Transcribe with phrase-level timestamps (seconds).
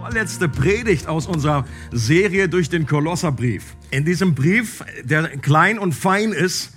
[0.00, 3.76] vorletzte Predigt aus unserer Serie durch den Kolosserbrief.
[3.90, 6.72] In diesem Brief, der klein und fein ist,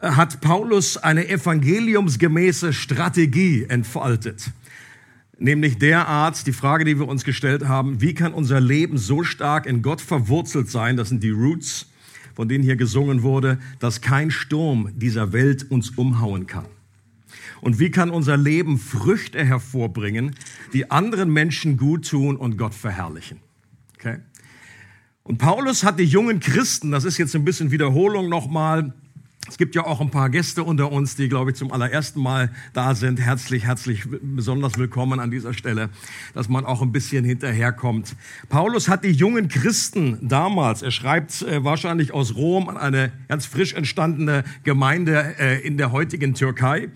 [0.00, 4.50] hat Paulus eine evangeliumsgemäße Strategie entfaltet.
[5.38, 9.64] Nämlich derart, die Frage, die wir uns gestellt haben, wie kann unser Leben so stark
[9.66, 11.86] in Gott verwurzelt sein, das sind die Roots,
[12.34, 16.66] von denen hier gesungen wurde, dass kein Sturm dieser Welt uns umhauen kann.
[17.60, 20.34] Und wie kann unser Leben Früchte hervorbringen,
[20.72, 23.40] die anderen Menschen gut tun und Gott verherrlichen?
[23.98, 24.18] Okay?
[25.22, 28.94] Und Paulus hat die jungen Christen, das ist jetzt ein bisschen Wiederholung nochmal,
[29.48, 32.52] es gibt ja auch ein paar Gäste unter uns, die, glaube ich, zum allerersten Mal
[32.72, 33.20] da sind.
[33.20, 35.88] Herzlich, herzlich besonders willkommen an dieser Stelle,
[36.34, 38.14] dass man auch ein bisschen hinterherkommt.
[38.48, 43.46] Paulus hat die jungen Christen damals, er schreibt äh, wahrscheinlich aus Rom an eine ganz
[43.46, 46.88] frisch entstandene Gemeinde äh, in der heutigen Türkei.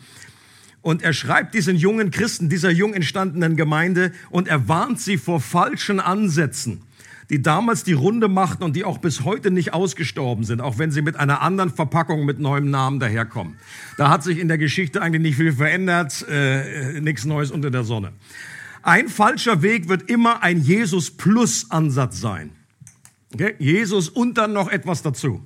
[0.84, 5.41] Und er schreibt diesen jungen Christen, dieser jung entstandenen Gemeinde, und er warnt sie vor
[5.41, 6.83] falschen Ansätzen,
[7.30, 10.91] die damals die Runde machten und die auch bis heute nicht ausgestorben sind, auch wenn
[10.91, 13.56] sie mit einer anderen Verpackung mit neuem Namen daherkommen.
[13.97, 17.84] Da hat sich in der Geschichte eigentlich nicht viel verändert, äh, nichts Neues unter der
[17.84, 18.12] Sonne.
[18.83, 22.51] Ein falscher Weg wird immer ein Jesus-Plus-Ansatz sein.
[23.33, 23.55] Okay?
[23.58, 25.42] Jesus und dann noch etwas dazu.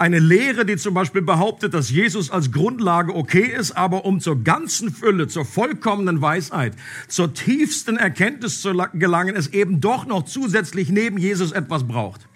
[0.00, 4.42] Eine Lehre, die zum Beispiel behauptet, dass Jesus als Grundlage okay ist, aber um zur
[4.42, 6.72] ganzen Fülle, zur vollkommenen Weisheit,
[7.06, 12.26] zur tiefsten Erkenntnis zu gelangen, es eben doch noch zusätzlich neben Jesus etwas braucht.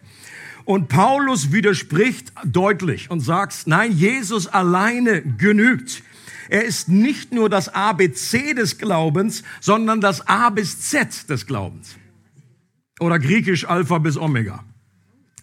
[0.67, 6.03] Und Paulus widerspricht deutlich und sagt, nein, Jesus alleine genügt.
[6.51, 11.97] Er ist nicht nur das ABC des Glaubens, sondern das A bis Z des Glaubens.
[13.01, 14.63] Oder griechisch Alpha bis Omega.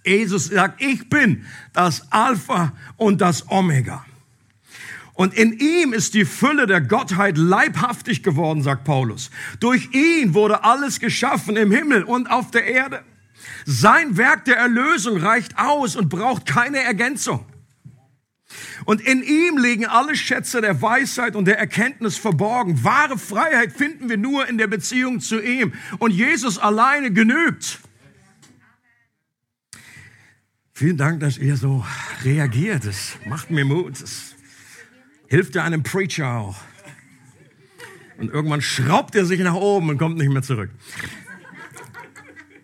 [0.03, 4.05] Jesus sagt, ich bin das Alpha und das Omega.
[5.13, 9.29] Und in ihm ist die Fülle der Gottheit leibhaftig geworden, sagt Paulus.
[9.59, 13.03] Durch ihn wurde alles geschaffen im Himmel und auf der Erde.
[13.66, 17.45] Sein Werk der Erlösung reicht aus und braucht keine Ergänzung.
[18.85, 22.83] Und in ihm liegen alle Schätze der Weisheit und der Erkenntnis verborgen.
[22.83, 25.73] Wahre Freiheit finden wir nur in der Beziehung zu ihm.
[26.00, 27.79] Und Jesus alleine genügt.
[30.73, 31.85] Vielen Dank, dass ihr so
[32.23, 32.85] reagiert.
[32.85, 34.01] Es macht mir Mut.
[34.01, 34.35] Es
[35.27, 36.57] hilft ja einem Preacher auch.
[38.17, 40.69] Und irgendwann schraubt er sich nach oben und kommt nicht mehr zurück.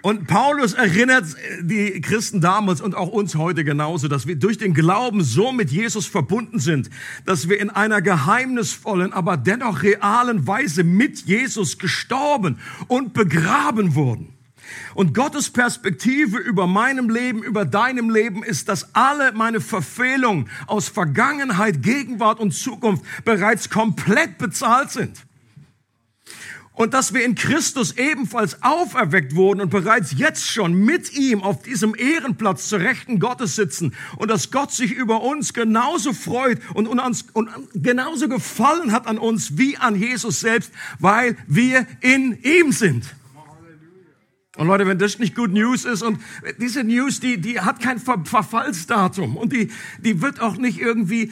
[0.04, 1.26] Und Paulus erinnert
[1.62, 5.70] die Christen damals und auch uns heute genauso, dass wir durch den Glauben so mit
[5.70, 6.90] Jesus verbunden sind,
[7.26, 14.37] dass wir in einer geheimnisvollen, aber dennoch realen Weise mit Jesus gestorben und begraben wurden.
[14.94, 20.88] Und Gottes Perspektive über meinem Leben, über deinem Leben ist, dass alle meine Verfehlungen aus
[20.88, 25.28] Vergangenheit, Gegenwart und Zukunft bereits komplett bezahlt sind.
[26.78, 31.64] Und dass wir in Christus ebenfalls auferweckt wurden und bereits jetzt schon mit ihm auf
[31.64, 36.88] diesem Ehrenplatz zur Rechten Gottes sitzen und dass Gott sich über uns genauso freut und,
[36.88, 42.72] uns, und genauso gefallen hat an uns wie an Jesus selbst, weil wir in ihm
[42.72, 43.06] sind.
[44.58, 46.20] Und Leute, wenn das nicht Good News ist und
[46.60, 49.70] diese News, die, die hat kein Ver Verfallsdatum und die,
[50.00, 51.32] die wird auch nicht irgendwie,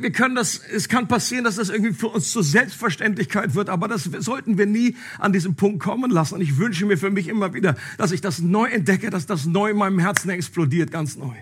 [0.00, 3.88] wir können das, es kann passieren, dass das irgendwie für uns zur Selbstverständlichkeit wird, aber
[3.88, 6.36] das sollten wir nie an diesem Punkt kommen lassen.
[6.36, 9.44] Und ich wünsche mir für mich immer wieder, dass ich das neu entdecke, dass das
[9.44, 11.34] neu in meinem Herzen explodiert, ganz neu.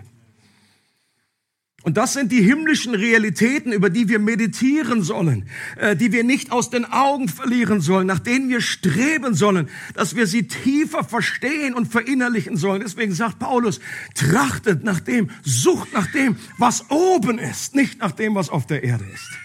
[1.85, 5.47] Und das sind die himmlischen Realitäten, über die wir meditieren sollen,
[5.77, 10.15] äh, die wir nicht aus den Augen verlieren sollen, nach denen wir streben sollen, dass
[10.15, 12.81] wir sie tiefer verstehen und verinnerlichen sollen.
[12.81, 13.79] Deswegen sagt Paulus,
[14.15, 18.83] trachtet nach dem, sucht nach dem, was oben ist, nicht nach dem, was auf der
[18.83, 19.44] Erde ist.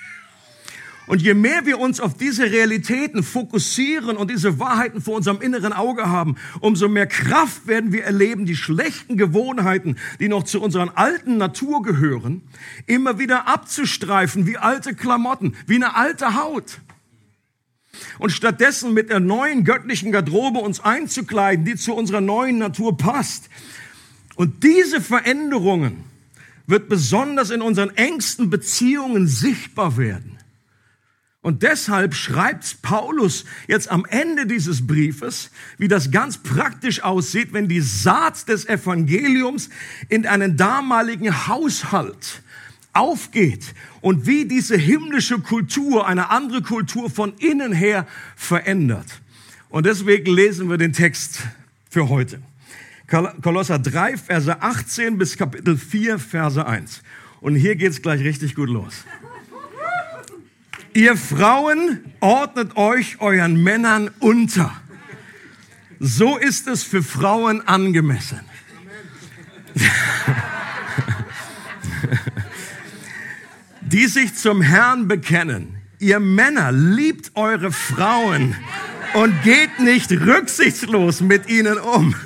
[1.10, 5.72] Und je mehr wir uns auf diese Realitäten fokussieren und diese Wahrheiten vor unserem inneren
[5.72, 10.96] Auge haben, umso mehr Kraft werden wir erleben, die schlechten Gewohnheiten, die noch zu unserer
[10.96, 12.42] alten Natur gehören,
[12.86, 16.78] immer wieder abzustreifen wie alte Klamotten, wie eine alte Haut.
[18.20, 23.50] Und stattdessen mit der neuen göttlichen Garderobe uns einzukleiden, die zu unserer neuen Natur passt.
[24.36, 26.04] Und diese Veränderungen
[26.68, 30.39] wird besonders in unseren engsten Beziehungen sichtbar werden.
[31.42, 37.66] Und deshalb schreibt Paulus jetzt am Ende dieses Briefes, wie das ganz praktisch aussieht, wenn
[37.66, 39.70] die Saat des Evangeliums
[40.10, 42.42] in einen damaligen Haushalt
[42.92, 48.06] aufgeht und wie diese himmlische Kultur eine andere Kultur von innen her
[48.36, 49.06] verändert.
[49.70, 51.40] Und deswegen lesen wir den Text
[51.88, 52.42] für heute.
[53.42, 57.02] Kolosser 3, Verse 18 bis Kapitel 4, Verse 1.
[57.40, 59.04] Und hier geht's gleich richtig gut los.
[60.92, 64.72] Ihr Frauen ordnet euch euren Männern unter.
[66.00, 68.40] so ist es für Frauen angemessen.
[73.82, 75.76] Die sich zum Herrn bekennen.
[75.98, 78.56] Ihr Männer liebt eure Frauen
[79.14, 82.14] und geht nicht rücksichtslos mit ihnen um.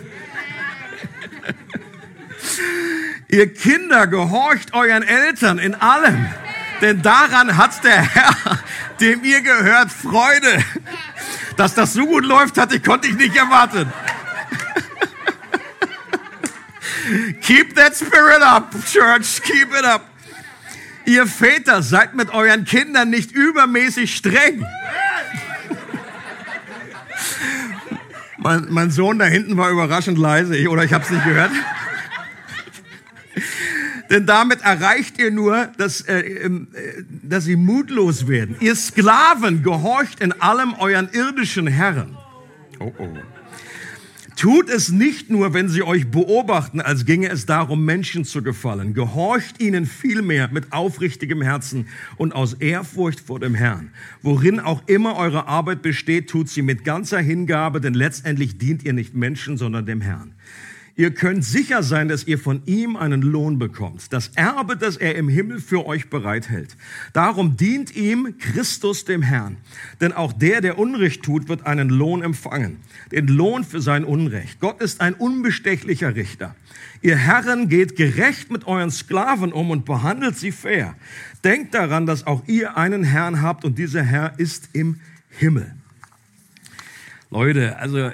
[3.28, 6.26] Ihr Kinder gehorcht euren Eltern in allem,
[6.85, 8.59] denn daran hat der Herr,
[9.01, 10.63] dem ihr gehört, Freude.
[11.57, 13.91] Dass das so gut läuft, hatte ich, konnte ich nicht erwarten.
[17.41, 20.03] Keep that spirit up, Church, keep it up.
[21.07, 24.67] Ihr Väter seid mit euren Kindern nicht übermäßig streng.
[28.37, 31.53] Mein, mein Sohn da hinten war überraschend leise, oder ich habe es nicht gehört.
[34.14, 36.50] Denn damit erreicht ihr nur, dass, äh, äh,
[37.25, 38.55] dass sie mutlos werden.
[38.61, 42.16] Ihr Sklaven gehorcht in allem euren irdischen Herren.
[42.78, 43.08] Oh oh.
[44.37, 48.94] Tut es nicht nur, wenn sie euch beobachten, als ginge es darum, Menschen zu gefallen.
[48.94, 53.90] Gehorcht ihnen vielmehr mit aufrichtigem Herzen und aus Ehrfurcht vor dem Herrn.
[54.22, 58.93] Worin auch immer eure Arbeit besteht, tut sie mit ganzer Hingabe, denn letztendlich dient ihr
[58.93, 60.34] nicht Menschen, sondern dem Herrn.
[60.96, 64.12] Ihr könnt sicher sein, dass ihr von ihm einen Lohn bekommt.
[64.12, 66.76] Das Erbe, das er im Himmel für euch bereithält.
[67.12, 69.56] Darum dient ihm Christus dem Herrn.
[70.00, 72.76] Denn auch der, der Unrecht tut, wird einen Lohn empfangen.
[73.11, 74.61] Den Lohn für sein Unrecht.
[74.61, 76.55] Gott ist ein unbestechlicher Richter.
[77.02, 80.94] Ihr Herren geht gerecht mit euren Sklaven um und behandelt sie fair.
[81.43, 85.75] Denkt daran, dass auch ihr einen Herrn habt und dieser Herr ist im Himmel.
[87.31, 88.12] Leute, also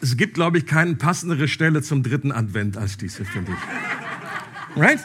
[0.00, 4.80] es gibt, glaube ich, keine passendere Stelle zum dritten Advent als diese, finde ich.
[4.80, 5.00] Right?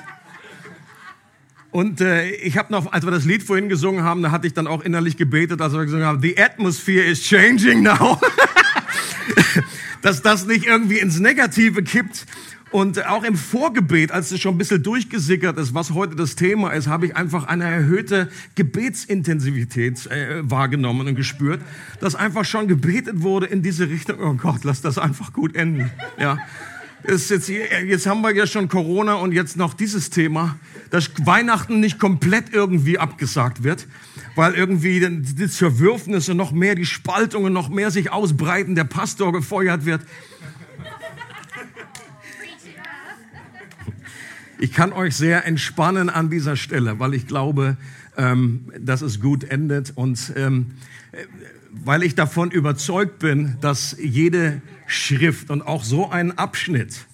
[1.72, 4.54] Und äh, ich habe noch, als wir das Lied vorhin gesungen haben, da hatte ich
[4.54, 8.22] dann auch innerlich gebetet, als wir gesungen haben, The atmosphere is changing now.
[10.04, 12.28] Dass das nicht irgendwie ins Negative kippt.
[12.74, 16.72] Und auch im Vorgebet, als es schon ein bisschen durchgesickert ist, was heute das Thema
[16.72, 21.62] ist, habe ich einfach eine erhöhte Gebetsintensivität äh, wahrgenommen und gespürt,
[22.00, 24.18] dass einfach schon gebetet wurde in diese Richtung.
[24.20, 25.92] Oh Gott, lass das einfach gut enden.
[26.20, 26.40] Ja.
[27.04, 30.58] Ist jetzt, jetzt haben wir ja schon Corona und jetzt noch dieses Thema,
[30.90, 33.88] dass Weihnachten nicht komplett irgendwie abgesagt wird,
[34.36, 39.86] weil irgendwie die Zerwürfnisse noch mehr, die Spaltungen noch mehr sich ausbreiten, der Pastor gefeuert
[39.86, 40.02] wird.
[44.64, 47.76] Ich kann euch sehr entspannen an dieser Stelle, weil ich glaube,
[48.16, 50.68] ähm, dass es gut endet und ähm,
[51.84, 57.08] weil ich davon überzeugt bin, dass jede Schrift und auch so ein Abschnitt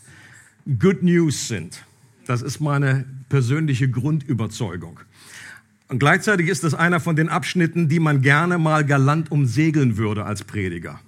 [0.78, 1.84] Good News sind.
[2.28, 5.00] Das ist meine persönliche Grundüberzeugung.
[5.88, 10.24] Und gleichzeitig ist das einer von den Abschnitten, die man gerne mal galant umsegeln würde
[10.24, 11.00] als Prediger.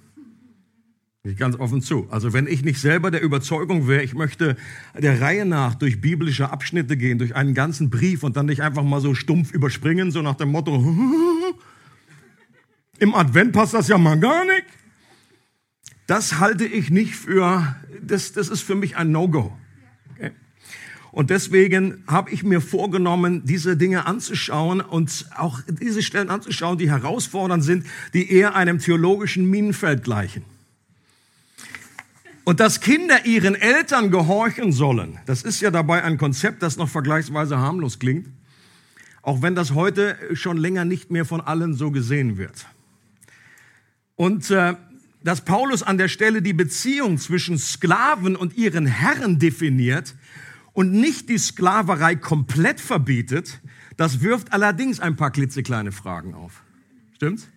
[1.24, 2.08] Ich ganz offen zu.
[2.10, 4.56] Also wenn ich nicht selber der Überzeugung wäre, ich möchte
[4.98, 8.82] der Reihe nach durch biblische Abschnitte gehen, durch einen ganzen Brief und dann nicht einfach
[8.82, 10.74] mal so stumpf überspringen, so nach dem Motto,
[12.98, 14.64] im Advent passt das ja mal gar nicht.
[16.08, 19.56] Das halte ich nicht für, das, das ist für mich ein No-Go.
[20.10, 20.32] Okay?
[21.12, 26.90] Und deswegen habe ich mir vorgenommen, diese Dinge anzuschauen und auch diese Stellen anzuschauen, die
[26.90, 30.44] herausfordernd sind, die eher einem theologischen Minenfeld gleichen.
[32.44, 36.88] Und dass Kinder ihren Eltern gehorchen sollen, das ist ja dabei ein Konzept, das noch
[36.88, 38.28] vergleichsweise harmlos klingt,
[39.22, 42.66] auch wenn das heute schon länger nicht mehr von allen so gesehen wird.
[44.16, 44.74] Und äh,
[45.22, 50.16] dass Paulus an der Stelle die Beziehung zwischen Sklaven und ihren Herren definiert
[50.72, 53.60] und nicht die Sklaverei komplett verbietet,
[53.96, 56.64] das wirft allerdings ein paar klitzekleine Fragen auf.
[57.14, 57.48] Stimmt's?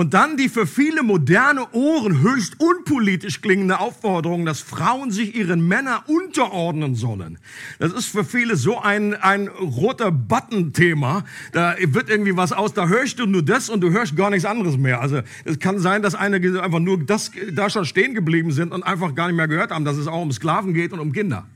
[0.00, 5.68] Und dann die für viele moderne Ohren höchst unpolitisch klingende Aufforderung, dass Frauen sich ihren
[5.68, 7.38] Männern unterordnen sollen.
[7.78, 11.24] Das ist für viele so ein, ein roter Button-Thema.
[11.52, 14.46] Da wird irgendwie was aus, da hörst du nur das und du hörst gar nichts
[14.46, 15.02] anderes mehr.
[15.02, 18.82] Also es kann sein, dass einige einfach nur das, da schon stehen geblieben sind und
[18.82, 21.46] einfach gar nicht mehr gehört haben, dass es auch um Sklaven geht und um Kinder.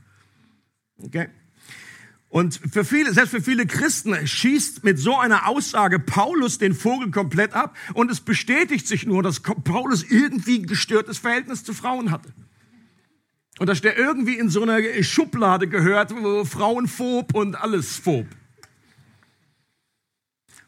[1.01, 1.29] Okay?
[2.35, 7.09] Und für viele, selbst für viele Christen schießt mit so einer Aussage Paulus den Vogel
[7.09, 12.11] komplett ab und es bestätigt sich nur, dass Paulus irgendwie ein gestörtes Verhältnis zu Frauen
[12.11, 12.33] hatte.
[13.57, 16.13] Und dass der irgendwie in so einer Schublade gehört,
[16.45, 18.27] Frauenphob und alles phob.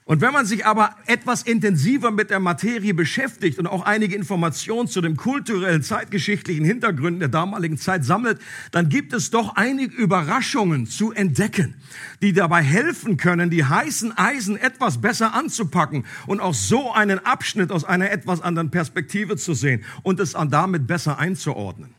[0.08, 4.88] Und wenn man sich aber etwas intensiver mit der Materie beschäftigt und auch einige Informationen
[4.88, 8.40] zu dem kulturellen, zeitgeschichtlichen Hintergründen der damaligen Zeit sammelt,
[8.72, 11.76] dann gibt es doch einige Überraschungen zu entdecken,
[12.22, 17.70] die dabei helfen können, die heißen Eisen etwas besser anzupacken und auch so einen Abschnitt
[17.70, 21.97] aus einer etwas anderen Perspektive zu sehen und es damit besser einzuordnen.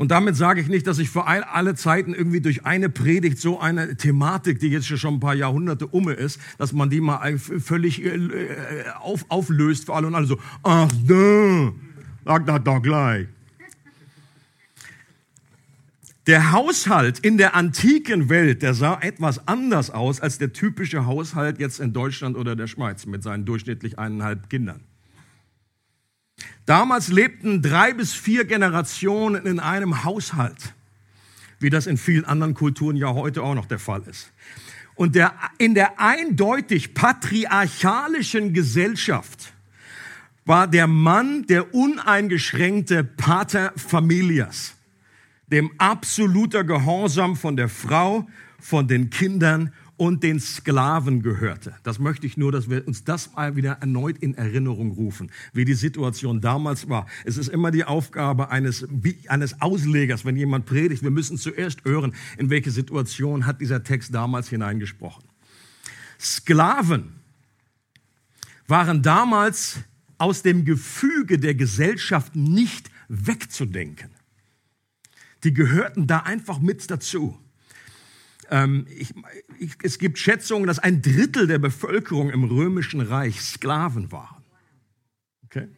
[0.00, 3.60] Und damit sage ich nicht, dass ich für alle Zeiten irgendwie durch eine Predigt so
[3.60, 8.02] eine Thematik, die jetzt schon ein paar Jahrhunderte umme ist, dass man die mal völlig
[8.02, 8.16] äh,
[8.98, 11.72] auf, auflöst für alle und alle so, ach da,
[12.24, 13.26] sag das doch gleich.
[16.26, 21.58] Der Haushalt in der antiken Welt, der sah etwas anders aus als der typische Haushalt
[21.58, 24.80] jetzt in Deutschland oder der Schweiz mit seinen durchschnittlich eineinhalb Kindern.
[26.66, 30.74] Damals lebten drei bis vier Generationen in einem Haushalt,
[31.58, 34.32] wie das in vielen anderen Kulturen ja heute auch noch der Fall ist.
[34.94, 39.52] Und der, in der eindeutig patriarchalischen Gesellschaft
[40.44, 44.74] war der Mann der uneingeschränkte Pater Familias,
[45.46, 48.28] dem absoluter Gehorsam von der Frau,
[48.58, 51.74] von den Kindern und den Sklaven gehörte.
[51.82, 55.66] Das möchte ich nur, dass wir uns das mal wieder erneut in Erinnerung rufen, wie
[55.66, 57.06] die Situation damals war.
[57.26, 58.88] Es ist immer die Aufgabe eines,
[59.28, 61.02] eines Auslegers, wenn jemand predigt.
[61.02, 65.22] Wir müssen zuerst hören, in welche Situation hat dieser Text damals hineingesprochen.
[66.18, 67.16] Sklaven
[68.68, 69.80] waren damals
[70.16, 74.08] aus dem Gefüge der Gesellschaft nicht wegzudenken.
[75.44, 77.38] Die gehörten da einfach mit dazu.
[78.50, 79.14] Ähm, ich,
[79.58, 84.44] ich, es gibt Schätzungen, dass ein Drittel der Bevölkerung im römischen Reich Sklaven waren.
[85.44, 85.68] Okay?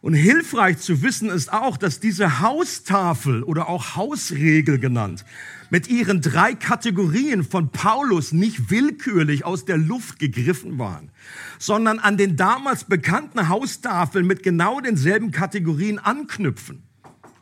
[0.00, 5.24] Und hilfreich zu wissen ist auch, dass diese Haustafel oder auch Hausregel genannt
[5.70, 11.10] mit ihren drei Kategorien von Paulus nicht willkürlich aus der Luft gegriffen waren,
[11.58, 16.82] sondern an den damals bekannten Haustafeln mit genau denselben Kategorien anknüpfen.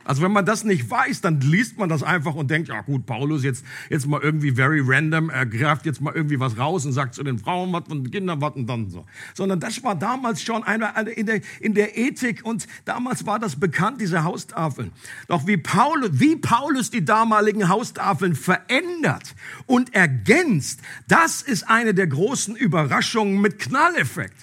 [0.05, 3.05] Also wenn man das nicht weiß, dann liest man das einfach und denkt, ja gut,
[3.05, 6.91] Paulus jetzt, jetzt mal irgendwie very random, er greift jetzt mal irgendwie was raus und
[6.93, 9.05] sagt zu den Frauen was und Kindern was und dann so.
[9.33, 13.39] Sondern das war damals schon eine, eine in, der, in der Ethik und damals war
[13.39, 14.91] das bekannt, diese Haustafeln.
[15.27, 22.07] Doch wie Paulus, wie Paulus die damaligen Haustafeln verändert und ergänzt, das ist eine der
[22.07, 24.35] großen Überraschungen mit Knalleffekt.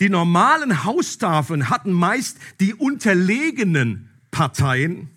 [0.00, 5.10] Die normalen Haustafeln hatten meist die unterlegenen Parteien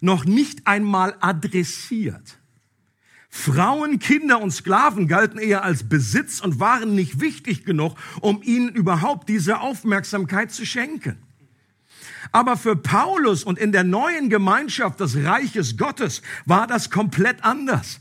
[0.00, 2.38] noch nicht einmal adressiert.
[3.28, 8.70] Frauen, Kinder und Sklaven galten eher als Besitz und waren nicht wichtig genug, um ihnen
[8.70, 11.18] überhaupt diese Aufmerksamkeit zu schenken.
[12.32, 18.00] Aber für Paulus und in der neuen Gemeinschaft des Reiches Gottes war das komplett anders.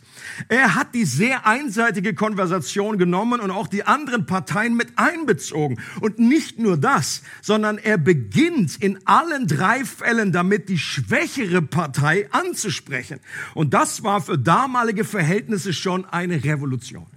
[0.49, 5.79] Er hat die sehr einseitige Konversation genommen und auch die anderen Parteien mit einbezogen.
[6.01, 12.27] Und nicht nur das, sondern er beginnt in allen drei Fällen damit, die schwächere Partei
[12.31, 13.19] anzusprechen.
[13.53, 17.07] Und das war für damalige Verhältnisse schon eine Revolution.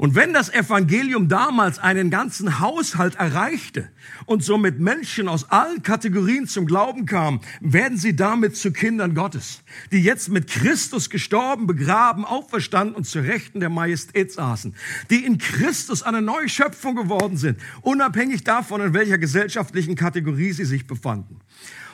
[0.00, 3.90] Und wenn das Evangelium damals einen ganzen Haushalt erreichte
[4.24, 9.62] und somit Menschen aus allen Kategorien zum Glauben kamen, werden sie damit zu Kindern Gottes,
[9.92, 14.74] die jetzt mit Christus gestorben, begraben, auferstanden und zu Rechten der Majestät saßen,
[15.10, 20.64] die in Christus eine neue Schöpfung geworden sind, unabhängig davon, in welcher gesellschaftlichen Kategorie sie
[20.64, 21.40] sich befanden.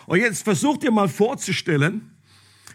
[0.07, 2.13] Und jetzt versucht ihr mal vorzustellen,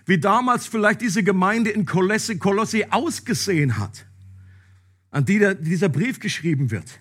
[0.05, 4.07] wie damals vielleicht diese Gemeinde in Kolosse, Kolosse ausgesehen hat
[5.11, 6.99] an die der, dieser Brief geschrieben wird.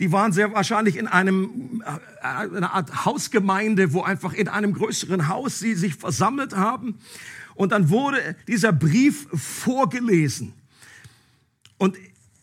[0.00, 5.28] Die waren sehr wahrscheinlich in einem, äh, einer Art Hausgemeinde, wo einfach in einem größeren
[5.28, 6.98] Haus sie sich versammelt haben.
[7.54, 10.52] Und dann wurde dieser Brief vorgelesen.
[11.78, 11.96] Und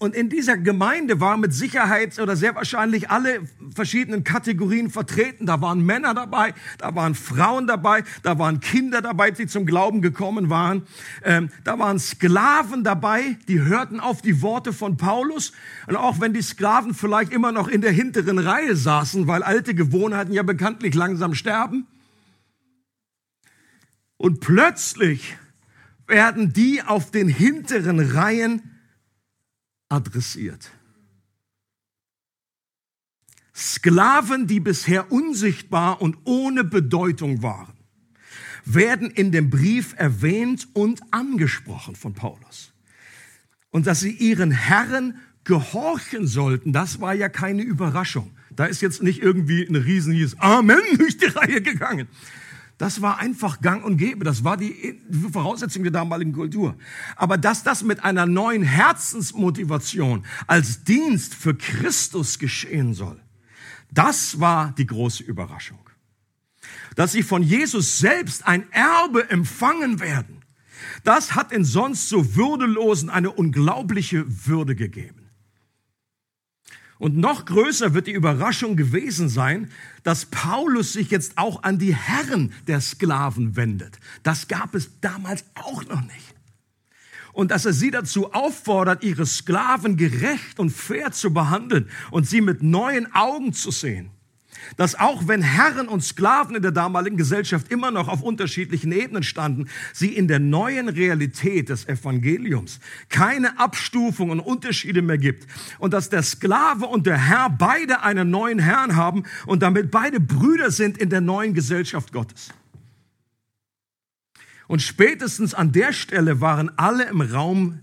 [0.06, 3.42] und in dieser Gemeinde waren mit Sicherheit oder sehr wahrscheinlich alle
[3.74, 5.48] verschiedenen Kategorien vertreten.
[5.48, 10.04] Da waren Männer dabei, da waren Frauen dabei, da waren Kinder dabei, die zum Glauben
[10.04, 10.84] gekommen waren.
[11.24, 15.54] Ähm, da waren Sklaven dabei, die hörten auf die Worte von Paulus.
[15.88, 19.74] Und auch wenn die Sklaven vielleicht immer noch in der hinteren Reihe saßen, weil alte
[19.74, 21.88] Gewohnheiten ja bekanntlich langsam sterben.
[24.18, 25.36] Und plötzlich
[26.06, 28.75] werden die auf den hinteren Reihen
[29.90, 30.72] adressiert.
[33.56, 37.74] Sklaven, die bisher unsichtbar und ohne Bedeutung waren,
[38.66, 42.74] werden in dem Brief erwähnt und angesprochen von Paulus.
[43.70, 48.36] Und dass sie ihren Herren gehorchen sollten, das war ja keine Überraschung.
[48.52, 52.08] Da ist jetzt nicht irgendwie ein riesiges Amen durch die Reihe gegangen.
[52.78, 54.26] Das war einfach gang und gäbe.
[54.26, 55.02] Das war die
[55.32, 56.76] Voraussetzung der damaligen Kultur.
[57.16, 63.22] Aber dass das mit einer neuen Herzensmotivation als Dienst für Christus geschehen soll,
[63.92, 65.80] das war die große Überraschung.
[66.96, 70.44] Dass sie von Jesus selbst ein Erbe empfangen werden,
[71.04, 75.25] das hat den sonst so Würdelosen eine unglaubliche Würde gegeben.
[76.98, 79.70] Und noch größer wird die Überraschung gewesen sein,
[80.04, 84.00] dass Paulus sich jetzt auch an die Herren der Sklaven wendet.
[84.24, 86.36] Das gab es damals auch noch nicht.
[87.34, 92.40] Und dass er sie dazu auffordert, ihre Sklaven gerecht und fair zu behandeln und sie
[92.40, 94.15] mit neuen Augen zu sehen
[94.78, 99.24] dass auch wenn Herren und Sklaven in der damaligen Gesellschaft immer noch auf unterschiedlichen Ebenen
[99.24, 102.80] standen, sie in der neuen Realität des Evangeliums
[103.10, 105.48] keine Abstufung und Unterschiede mehr gibt
[105.80, 110.20] und dass der Sklave und der Herr beide einen neuen Herrn haben und damit beide
[110.20, 112.50] Brüder sind in der neuen Gesellschaft Gottes.
[114.68, 117.80] Und spätestens an der Stelle waren alle im Raum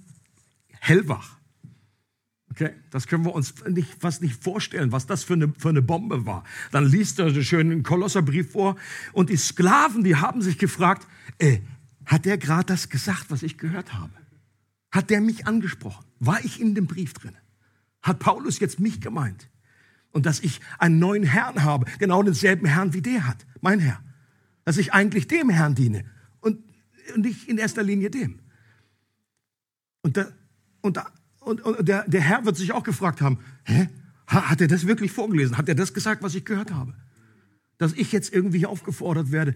[0.80, 1.41] hellwach.
[2.52, 5.80] Okay, das können wir uns nicht, fast nicht vorstellen, was das für eine, für eine
[5.80, 6.44] Bombe war.
[6.70, 8.76] Dann liest er den schönen Kolosserbrief vor
[9.14, 11.06] und die Sklaven, die haben sich gefragt,
[11.38, 11.60] äh,
[12.04, 14.12] hat der gerade das gesagt, was ich gehört habe?
[14.90, 16.04] Hat der mich angesprochen?
[16.18, 17.34] War ich in dem Brief drin?
[18.02, 19.48] Hat Paulus jetzt mich gemeint?
[20.10, 24.02] Und dass ich einen neuen Herrn habe, genau denselben Herrn wie der hat, mein Herr.
[24.66, 26.04] Dass ich eigentlich dem Herrn diene
[26.40, 26.60] und
[27.16, 28.40] nicht in erster Linie dem.
[30.02, 30.26] Und da,
[30.82, 31.10] und da
[31.44, 33.88] und, und der, der Herr wird sich auch gefragt haben, hä?
[34.26, 35.58] Hat er das wirklich vorgelesen?
[35.58, 36.94] Hat er das gesagt, was ich gehört habe?
[37.76, 39.54] Dass ich jetzt irgendwie aufgefordert werde,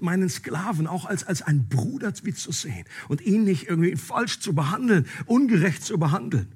[0.00, 4.54] meinen Sklaven auch als, als ein Bruder zu sehen und ihn nicht irgendwie falsch zu
[4.54, 6.48] behandeln, ungerecht zu behandeln.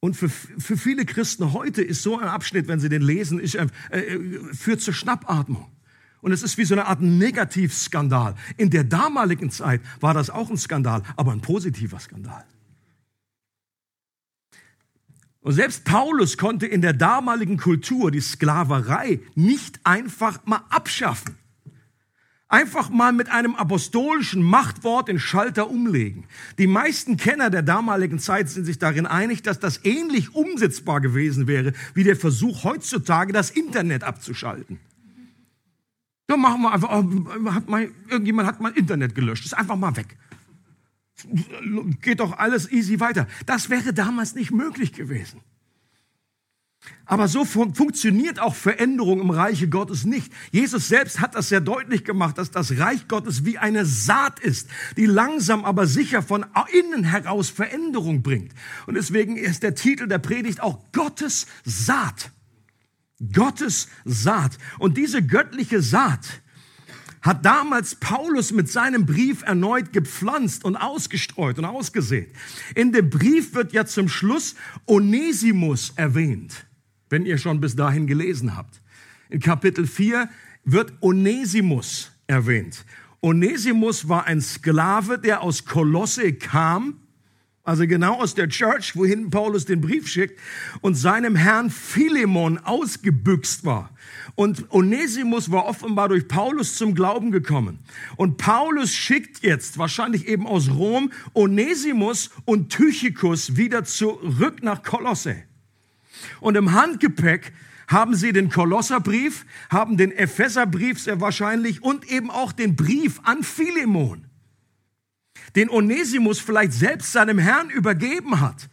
[0.00, 3.54] Und für, für viele Christen heute ist so ein Abschnitt, wenn sie den lesen, ist,
[3.54, 5.66] äh, äh führt zur Schnappatmung.
[6.20, 8.34] Und es ist wie so eine Art Negativskandal.
[8.56, 12.44] In der damaligen Zeit war das auch ein Skandal, aber ein positiver Skandal.
[15.40, 21.36] Und selbst Paulus konnte in der damaligen Kultur die Sklaverei nicht einfach mal abschaffen.
[22.48, 26.24] Einfach mal mit einem apostolischen Machtwort den Schalter umlegen.
[26.58, 31.46] Die meisten Kenner der damaligen Zeit sind sich darin einig, dass das ähnlich umsetzbar gewesen
[31.46, 34.80] wäre wie der Versuch heutzutage, das Internet abzuschalten.
[36.28, 39.96] Ja, machen wir einfach, oh, hat mal, irgendjemand hat mein Internet gelöscht, ist einfach mal
[39.96, 40.16] weg.
[42.02, 43.26] Geht doch alles easy weiter.
[43.46, 45.40] Das wäre damals nicht möglich gewesen.
[47.06, 50.32] Aber so fun funktioniert auch Veränderung im Reiche Gottes nicht.
[50.52, 54.68] Jesus selbst hat das sehr deutlich gemacht, dass das Reich Gottes wie eine Saat ist,
[54.96, 58.52] die langsam aber sicher von innen heraus Veränderung bringt.
[58.86, 62.30] Und deswegen ist der Titel der Predigt auch Gottes Saat.
[63.32, 64.58] Gottes Saat.
[64.78, 66.40] Und diese göttliche Saat
[67.20, 72.32] hat damals Paulus mit seinem Brief erneut gepflanzt und ausgestreut und ausgesät.
[72.74, 74.54] In dem Brief wird ja zum Schluss
[74.86, 76.66] Onesimus erwähnt,
[77.10, 78.80] wenn ihr schon bis dahin gelesen habt.
[79.30, 80.28] In Kapitel 4
[80.64, 82.84] wird Onesimus erwähnt.
[83.20, 87.00] Onesimus war ein Sklave, der aus Kolosse kam
[87.68, 90.40] also genau aus der Church, wohin Paulus den Brief schickt,
[90.80, 93.90] und seinem Herrn Philemon ausgebüxt war.
[94.36, 97.80] Und Onesimus war offenbar durch Paulus zum Glauben gekommen.
[98.16, 105.36] Und Paulus schickt jetzt, wahrscheinlich eben aus Rom, Onesimus und Tychicus wieder zurück nach Kolosse.
[106.40, 107.52] Und im Handgepäck
[107.86, 113.42] haben sie den Kolosserbrief, haben den Epheserbrief sehr wahrscheinlich und eben auch den Brief an
[113.42, 114.27] Philemon
[115.56, 118.68] den Onesimus vielleicht selbst seinem Herrn übergeben hat.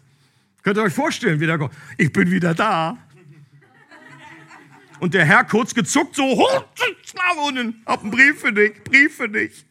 [0.64, 2.98] Könnt ihr euch vorstellen, wie der Gott, ich bin wieder da.
[5.00, 6.50] Und der Herr kurz gezuckt, so,
[7.86, 9.66] hab einen Brief für dich, Brief für dich.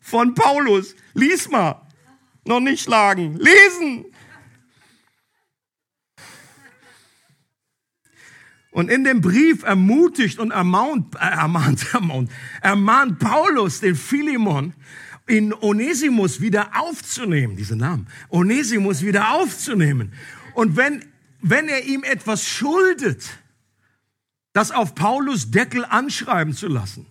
[0.00, 1.86] Von Paulus, lies mal.
[2.44, 4.06] Noch nicht schlagen, lesen.
[8.70, 12.30] Und in dem Brief ermutigt und ermahnt, äh, ermahnt, ermahnt,
[12.62, 14.72] ermahnt Paulus den Philemon,
[15.28, 20.12] in Onesimus wieder aufzunehmen, diese Namen, Onesimus wieder aufzunehmen.
[20.54, 21.04] Und wenn,
[21.40, 23.24] wenn er ihm etwas schuldet,
[24.52, 27.06] das auf Paulus Deckel anschreiben zu lassen.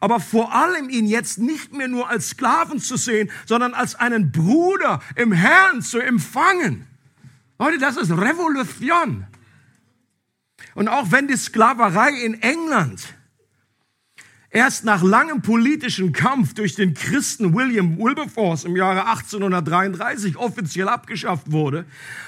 [0.00, 4.30] Aber vor allem ihn jetzt nicht mehr nur als Sklaven zu sehen, sondern als einen
[4.30, 6.86] Bruder im Herrn zu empfangen.
[7.58, 9.26] Leute, das ist Revolution.
[10.74, 13.15] Und auch wenn die Sklaverei in England
[14.50, 21.50] erst nach langem politischen Kampf durch den Christen William Wilberforce im Jahre 1833 offiziell abgeschafft
[21.50, 21.84] wurde,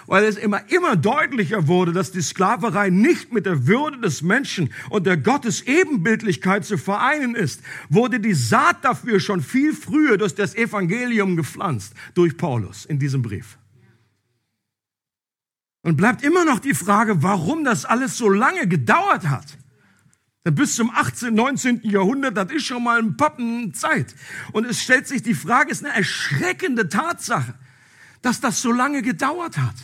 [0.07, 4.73] weil es immer, immer deutlicher wurde, dass die Sklaverei nicht mit der Würde des Menschen
[4.91, 10.35] und der Gottes Ebenbildlichkeit zu vereinen ist, wurde die Saat dafür schon viel früher durch
[10.35, 13.59] das Evangelium gepflanzt, durch Paulus in diesem Brief.
[15.83, 19.57] Und bleibt immer noch die Frage, warum das alles so lange gedauert hat.
[20.45, 21.81] Bis zum 18., 19.
[21.83, 24.15] Jahrhundert, das ist schon mal ein Pappen Zeit.
[24.53, 27.55] Und es stellt sich die Frage, es ist eine erschreckende Tatsache,
[28.23, 29.75] dass das so lange gedauert hat.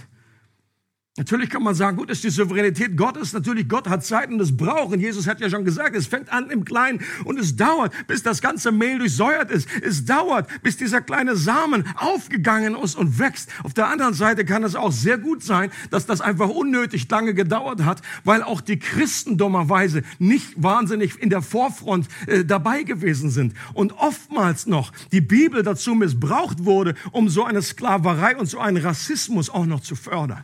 [1.17, 3.33] Natürlich kann man sagen, gut, ist die Souveränität Gottes.
[3.33, 4.99] Natürlich, Gott hat Zeiten des Brauchen.
[4.99, 8.43] Jesus hat ja schon gesagt, es fängt an im Kleinen und es dauert, bis das
[8.43, 9.69] ganze Mehl durchsäuert ist.
[9.81, 13.49] Es dauert, bis dieser kleine Samen aufgegangen ist und wächst.
[13.63, 17.33] Auf der anderen Seite kann es auch sehr gut sein, dass das einfach unnötig lange
[17.33, 23.31] gedauert hat, weil auch die Christen dummerweise nicht wahnsinnig in der Vorfront äh, dabei gewesen
[23.31, 28.59] sind und oftmals noch die Bibel dazu missbraucht wurde, um so eine Sklaverei und so
[28.59, 30.43] einen Rassismus auch noch zu fördern.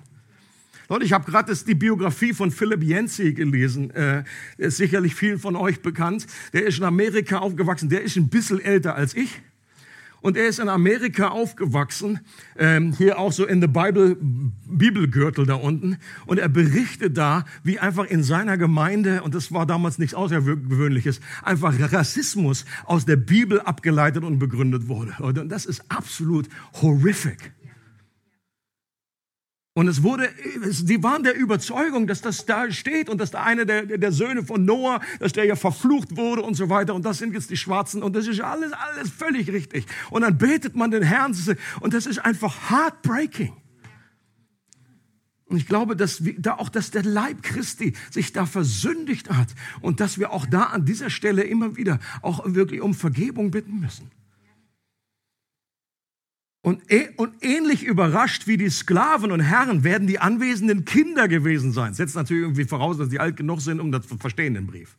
[0.91, 3.93] Leute, ich habe gerade die Biografie von Philip Yancey gelesen.
[3.93, 4.25] Äh,
[4.59, 6.27] ist sicherlich vielen von euch bekannt.
[6.53, 7.89] Der ist in Amerika aufgewachsen.
[7.89, 9.41] Der ist ein bisschen älter als ich.
[10.21, 12.19] Und er ist in Amerika aufgewachsen,
[12.59, 15.97] ähm, hier auch so in the Bible, Bibelgürtel da unten.
[16.27, 21.21] Und er berichtet da, wie einfach in seiner Gemeinde, und das war damals nichts Außergewöhnliches,
[21.45, 25.15] einfach Rassismus aus der Bibel abgeleitet und begründet wurde.
[25.21, 26.49] Und das ist absolut
[26.83, 27.53] horrific.
[29.73, 30.29] Und es wurde,
[30.69, 34.45] sie waren der Überzeugung, dass das da steht und dass da einer der, der Söhne
[34.45, 36.95] von Noah, dass der ja verflucht wurde und so weiter.
[36.95, 39.87] Und das sind jetzt die Schwarzen und das ist alles, alles völlig richtig.
[40.11, 41.37] Und dann betet man den Herrn
[41.81, 43.53] und das ist einfach heartbreaking.
[45.47, 49.49] Und ich glaube, dass wir, da auch, dass der Leib Christi sich da versündigt hat
[49.81, 53.81] und dass wir auch da an dieser Stelle immer wieder auch wirklich um Vergebung bitten
[53.81, 54.11] müssen.
[56.63, 56.83] Und,
[57.17, 61.95] und ähnlich überrascht wie die Sklaven und Herren werden die anwesenden Kinder gewesen sein.
[61.95, 64.97] Setzt natürlich irgendwie voraus, dass sie alt genug sind, um das zu verstehen, den Brief.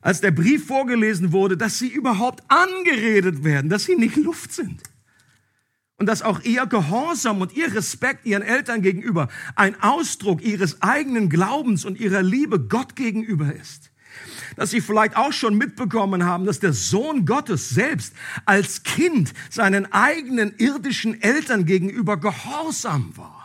[0.00, 4.82] Als der Brief vorgelesen wurde, dass sie überhaupt angeredet werden, dass sie nicht Luft sind.
[5.98, 11.28] Und dass auch ihr Gehorsam und ihr Respekt ihren Eltern gegenüber ein Ausdruck ihres eigenen
[11.28, 13.91] Glaubens und ihrer Liebe Gott gegenüber ist
[14.56, 19.92] dass Sie vielleicht auch schon mitbekommen haben, dass der Sohn Gottes selbst als Kind seinen
[19.92, 23.42] eigenen irdischen Eltern gegenüber gehorsam war.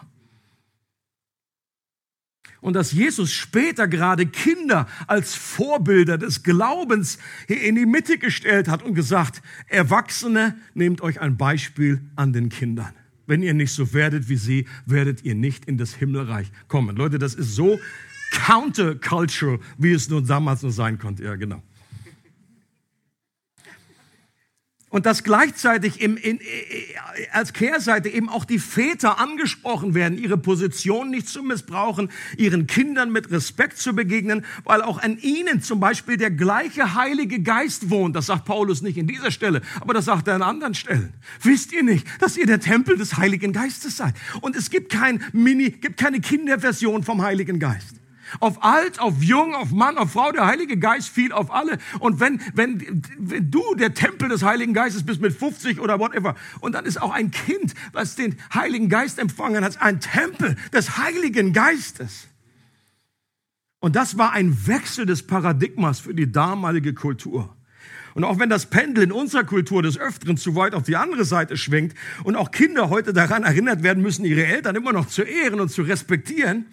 [2.60, 8.84] Und dass Jesus später gerade Kinder als Vorbilder des Glaubens in die Mitte gestellt hat
[8.84, 12.94] und gesagt, Erwachsene, nehmt euch ein Beispiel an den Kindern.
[13.28, 16.96] Wenn ihr nicht so werdet wie sie, werdet ihr nicht in das Himmelreich kommen.
[16.96, 17.80] Leute, das ist so
[18.32, 21.24] countercultural, wie es nur damals nur sein konnte.
[21.24, 21.62] Ja, genau.
[24.90, 26.40] Und dass gleichzeitig im, in,
[27.34, 33.12] als Kehrseite eben auch die Väter angesprochen werden, ihre Position nicht zu missbrauchen, ihren Kindern
[33.12, 38.16] mit Respekt zu begegnen, weil auch an ihnen zum Beispiel der gleiche Heilige Geist wohnt.
[38.16, 41.14] Das sagt Paulus nicht in dieser Stelle, aber das sagt er an anderen Stellen.
[41.42, 44.16] Wisst ihr nicht, dass ihr der Tempel des Heiligen Geistes seid?
[44.40, 47.98] Und es gibt kein Mini, gibt keine Kinderversion vom Heiligen Geist.
[48.40, 51.78] Auf alt, auf jung, auf Mann, auf Frau, der Heilige Geist fiel auf alle.
[52.00, 56.36] Und wenn, wenn, wenn du der Tempel des Heiligen Geistes bist mit 50 oder whatever,
[56.60, 60.98] und dann ist auch ein Kind, was den Heiligen Geist empfangen hat, ein Tempel des
[60.98, 62.28] Heiligen Geistes.
[63.80, 67.56] Und das war ein Wechsel des Paradigmas für die damalige Kultur.
[68.18, 71.24] Und auch wenn das Pendel in unserer Kultur des Öfteren zu weit auf die andere
[71.24, 75.22] Seite schwenkt und auch Kinder heute daran erinnert werden müssen, ihre Eltern immer noch zu
[75.22, 76.66] ehren und zu respektieren,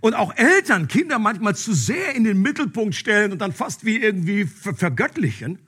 [0.00, 3.96] und auch Eltern Kinder manchmal zu sehr in den Mittelpunkt stellen und dann fast wie
[3.96, 5.58] irgendwie vergöttlichen,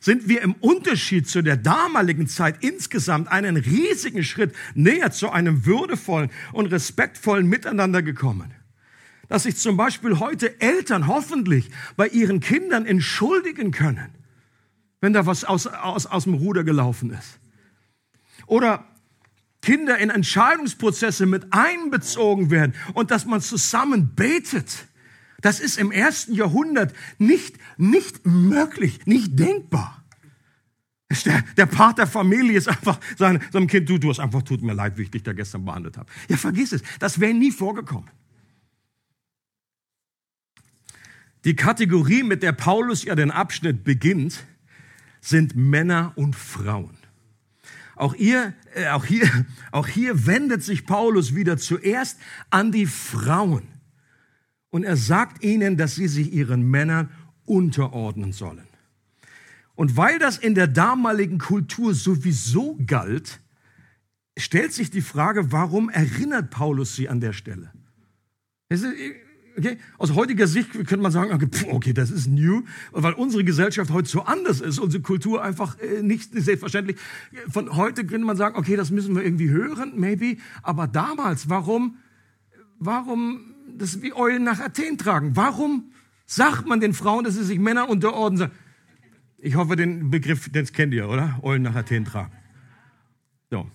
[0.00, 5.66] sind wir im Unterschied zu der damaligen Zeit insgesamt einen riesigen Schritt näher zu einem
[5.66, 8.55] würdevollen und respektvollen Miteinander gekommen.
[9.28, 14.14] Dass sich zum Beispiel heute Eltern hoffentlich bei ihren Kindern entschuldigen können,
[15.00, 17.38] wenn da was aus, aus, aus dem Ruder gelaufen ist.
[18.46, 18.84] Oder
[19.62, 24.86] Kinder in Entscheidungsprozesse mit einbezogen werden und dass man zusammen betet.
[25.40, 30.04] Das ist im ersten Jahrhundert nicht, nicht möglich, nicht denkbar.
[31.24, 34.62] Der, der Part der Familie ist einfach seinem, seinem Kind, du, du hast einfach, tut
[34.62, 36.10] mir leid, wie ich dich da gestern behandelt habe.
[36.28, 36.82] Ja, vergiss es.
[36.98, 38.10] Das wäre nie vorgekommen.
[41.46, 44.44] Die Kategorie, mit der Paulus ja den Abschnitt beginnt,
[45.20, 46.96] sind Männer und Frauen.
[47.94, 49.30] Auch, ihr, äh, auch, hier,
[49.70, 52.18] auch hier wendet sich Paulus wieder zuerst
[52.50, 53.62] an die Frauen.
[54.70, 57.10] Und er sagt ihnen, dass sie sich ihren Männern
[57.44, 58.66] unterordnen sollen.
[59.76, 63.40] Und weil das in der damaligen Kultur sowieso galt,
[64.36, 67.70] stellt sich die Frage, warum erinnert Paulus sie an der Stelle?
[69.56, 69.78] Okay?
[69.98, 71.32] Aus heutiger Sicht könnte man sagen,
[71.70, 76.02] okay, das ist new, weil unsere Gesellschaft heute so anders ist, unsere Kultur einfach äh,
[76.02, 76.96] nicht selbstverständlich.
[77.48, 80.36] Von heute könnte man sagen, okay, das müssen wir irgendwie hören, maybe.
[80.62, 81.96] Aber damals, warum,
[82.78, 85.36] warum das wie Eulen nach Athen tragen?
[85.36, 85.92] Warum
[86.26, 88.50] sagt man den Frauen, dass sie sich Männern unterordnen?
[89.38, 91.38] Ich hoffe, den Begriff, den kennt ihr, oder?
[91.42, 92.32] Eulen nach Athen tragen.
[93.50, 93.70] So.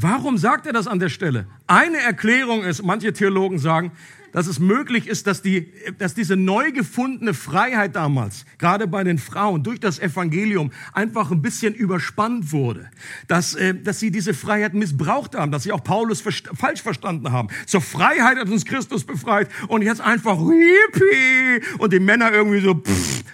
[0.00, 1.48] Warum sagt er das an der Stelle?
[1.66, 3.90] Eine Erklärung ist, manche Theologen sagen,
[4.30, 9.18] dass es möglich ist, dass, die, dass diese neu gefundene Freiheit damals, gerade bei den
[9.18, 12.90] Frauen, durch das Evangelium einfach ein bisschen überspannt wurde.
[13.26, 17.48] Dass, äh, dass sie diese Freiheit missbraucht haben, dass sie auch Paulus falsch verstanden haben.
[17.66, 22.74] Zur Freiheit hat uns Christus befreit und jetzt einfach hippie und die Männer irgendwie so,
[22.74, 23.24] pff,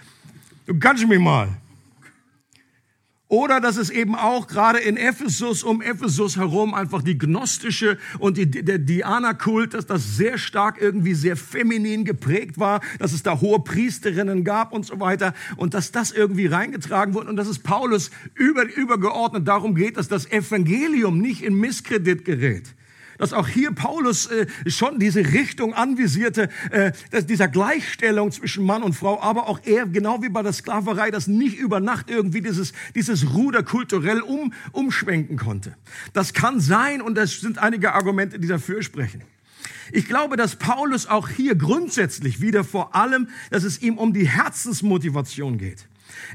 [0.65, 1.49] du kannst mich mal.
[3.29, 8.37] Oder dass es eben auch gerade in Ephesus, um Ephesus herum einfach die gnostische und
[8.37, 13.41] die, der Diana-Kult, dass das sehr stark irgendwie sehr feminin geprägt war, dass es da
[13.41, 17.59] hohe Priesterinnen gab und so weiter und dass das irgendwie reingetragen wurde und dass es
[17.59, 22.75] Paulus über, übergeordnet darum geht, dass das Evangelium nicht in Misskredit gerät
[23.19, 28.83] dass auch hier Paulus äh, schon diese Richtung anvisierte, äh, dass dieser Gleichstellung zwischen Mann
[28.83, 32.41] und Frau, aber auch er, genau wie bei der Sklaverei, das nicht über Nacht irgendwie
[32.41, 35.77] dieses, dieses Ruder kulturell um, umschwenken konnte.
[36.13, 39.23] Das kann sein und das sind einige Argumente, die dafür sprechen.
[39.93, 44.29] Ich glaube, dass Paulus auch hier grundsätzlich wieder vor allem, dass es ihm um die
[44.29, 45.87] Herzensmotivation geht.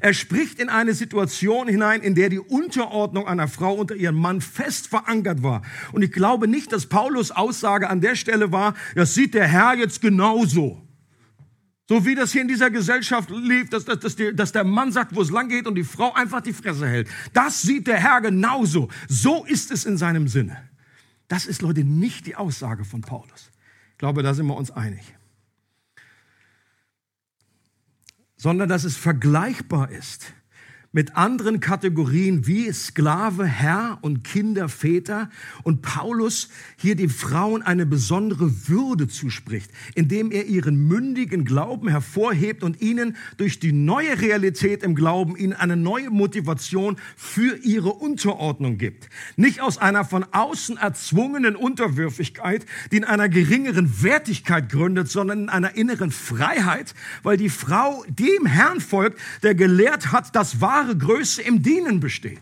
[0.01, 4.41] Er spricht in eine Situation hinein, in der die Unterordnung einer Frau unter ihrem Mann
[4.41, 5.61] fest verankert war.
[5.91, 9.75] Und ich glaube nicht, dass Paulus Aussage an der Stelle war, das sieht der Herr
[9.75, 10.81] jetzt genauso.
[11.87, 14.91] So wie das hier in dieser Gesellschaft lief, dass, dass, dass, die, dass der Mann
[14.91, 17.07] sagt, wo es lang geht und die Frau einfach die Fresse hält.
[17.33, 18.89] Das sieht der Herr genauso.
[19.07, 20.69] So ist es in seinem Sinne.
[21.27, 23.51] Das ist, Leute, nicht die Aussage von Paulus.
[23.93, 25.01] Ich glaube, da sind wir uns einig.
[28.39, 30.33] Sondern dass es vergleichbar ist
[30.91, 35.29] mit anderen Kategorien wie Sklave, Herr und Kinder, Väter.
[35.63, 42.63] Und Paulus hier den Frauen eine besondere Würde zuspricht, indem er ihren mündigen Glauben hervorhebt
[42.63, 48.77] und ihnen durch die neue Realität im Glauben ihnen eine neue Motivation für ihre Unterordnung
[48.79, 49.09] gibt.
[49.35, 55.49] Nicht aus einer von außen erzwungenen Unterwürfigkeit, die in einer geringeren Wertigkeit gründet, sondern in
[55.49, 60.97] einer inneren Freiheit, weil die Frau dem Herrn folgt, der gelehrt hat, das wahre wahre
[60.97, 62.41] Größe im Dienen besteht.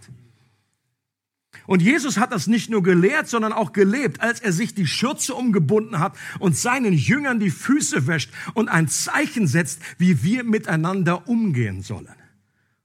[1.66, 5.34] Und Jesus hat das nicht nur gelehrt, sondern auch gelebt, als er sich die Schürze
[5.34, 11.28] umgebunden hat und seinen Jüngern die Füße wäscht und ein Zeichen setzt, wie wir miteinander
[11.28, 12.08] umgehen sollen.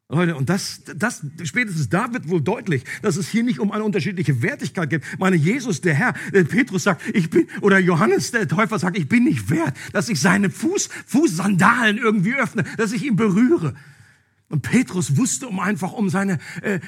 [0.09, 3.85] Leute, und das, das, spätestens da wird wohl deutlich, dass es hier nicht um eine
[3.85, 5.05] unterschiedliche Wertigkeit geht.
[5.19, 9.09] Meine Jesus, der Herr, der Petrus sagt, ich bin, oder Johannes, der Täufer sagt, ich
[9.09, 13.75] bin nicht wert, dass ich seine Fuß, Fußsandalen irgendwie öffne, dass ich ihn berühre.
[14.53, 16.79] Und Petrus wusste um einfach um seine, äh,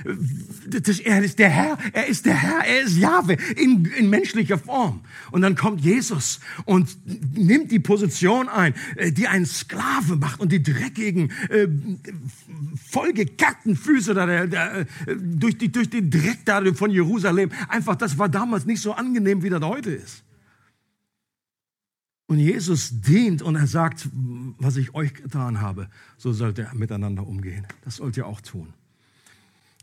[1.04, 5.00] er ist der Herr, er ist der Herr, er ist Jahwe in, in menschlicher Form.
[5.30, 6.94] Und dann kommt Jesus und
[7.34, 11.66] nimmt die Position ein, äh, die einen Sklave macht und die dreckigen, äh,
[12.90, 14.86] vollgekackten Füße da, der, der, äh,
[15.18, 17.50] durch, die, durch den Dreck da von Jerusalem.
[17.70, 20.23] Einfach, das war damals nicht so angenehm, wie das heute ist.
[22.34, 24.08] Und Jesus dient und er sagt,
[24.58, 27.64] was ich euch getan habe, so sollt ihr miteinander umgehen.
[27.84, 28.74] Das sollt ihr auch tun.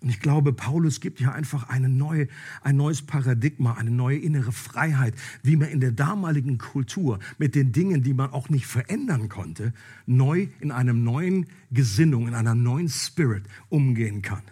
[0.01, 2.27] Und ich glaube, Paulus gibt hier einfach eine neue,
[2.61, 7.71] ein neues Paradigma, eine neue innere Freiheit, wie man in der damaligen Kultur mit den
[7.71, 9.73] Dingen, die man auch nicht verändern konnte,
[10.05, 14.43] neu in einem neuen Gesinnung, in einer neuen Spirit umgehen kann.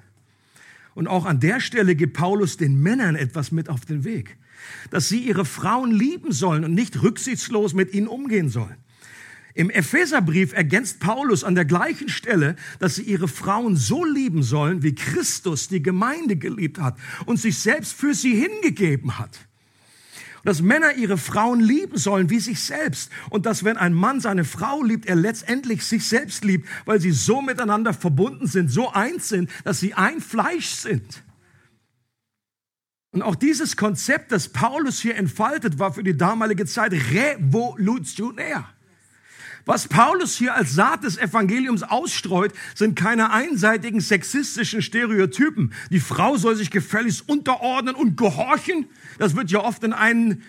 [0.95, 4.38] Und auch an der Stelle gibt Paulus den Männern etwas mit auf den Weg
[4.91, 8.77] dass sie ihre Frauen lieben sollen und nicht rücksichtslos mit ihnen umgehen sollen.
[9.55, 14.83] Im Epheserbrief ergänzt Paulus an der gleichen Stelle, dass sie ihre Frauen so lieben sollen,
[14.83, 19.37] wie Christus die Gemeinde geliebt hat und sich selbst für sie hingegeben hat.
[20.37, 23.11] Und dass Männer ihre Frauen lieben sollen wie sich selbst.
[23.29, 27.11] Und dass wenn ein Mann seine Frau liebt, er letztendlich sich selbst liebt, weil sie
[27.11, 31.23] so miteinander verbunden sind, so eins sind, dass sie ein Fleisch sind.
[33.11, 38.69] Und auch dieses Konzept, das Paulus hier entfaltet, war für die damalige Zeit revolutionär.
[39.65, 45.73] Was Paulus hier als Saat des Evangeliums ausstreut, sind keine einseitigen sexistischen Stereotypen.
[45.91, 48.87] Die Frau soll sich gefälligst unterordnen und gehorchen.
[49.17, 50.43] Das wird ja oft in einen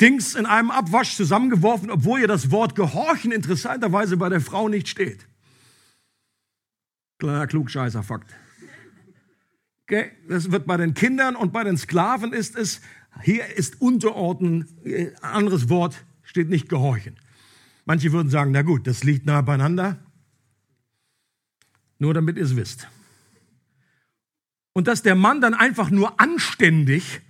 [0.00, 4.88] Dings in einem Abwasch zusammengeworfen, obwohl ihr das Wort gehorchen interessanterweise bei der Frau nicht
[4.88, 5.26] steht.
[7.18, 8.32] Kleiner klugscheißer Fakt.
[9.88, 10.12] Okay?
[10.28, 12.82] Das wird bei den Kindern und bei den Sklaven ist es,
[13.22, 17.16] hier ist unterordnen, äh, anderes Wort steht nicht gehorchen.
[17.86, 19.98] Manche würden sagen, na gut, das liegt nah beieinander.
[21.98, 22.86] Nur damit ihr es wisst.
[24.74, 27.22] Und dass der Mann dann einfach nur anständig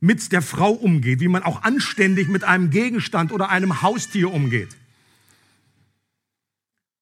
[0.00, 4.74] mit der Frau umgeht, wie man auch anständig mit einem Gegenstand oder einem Haustier umgeht.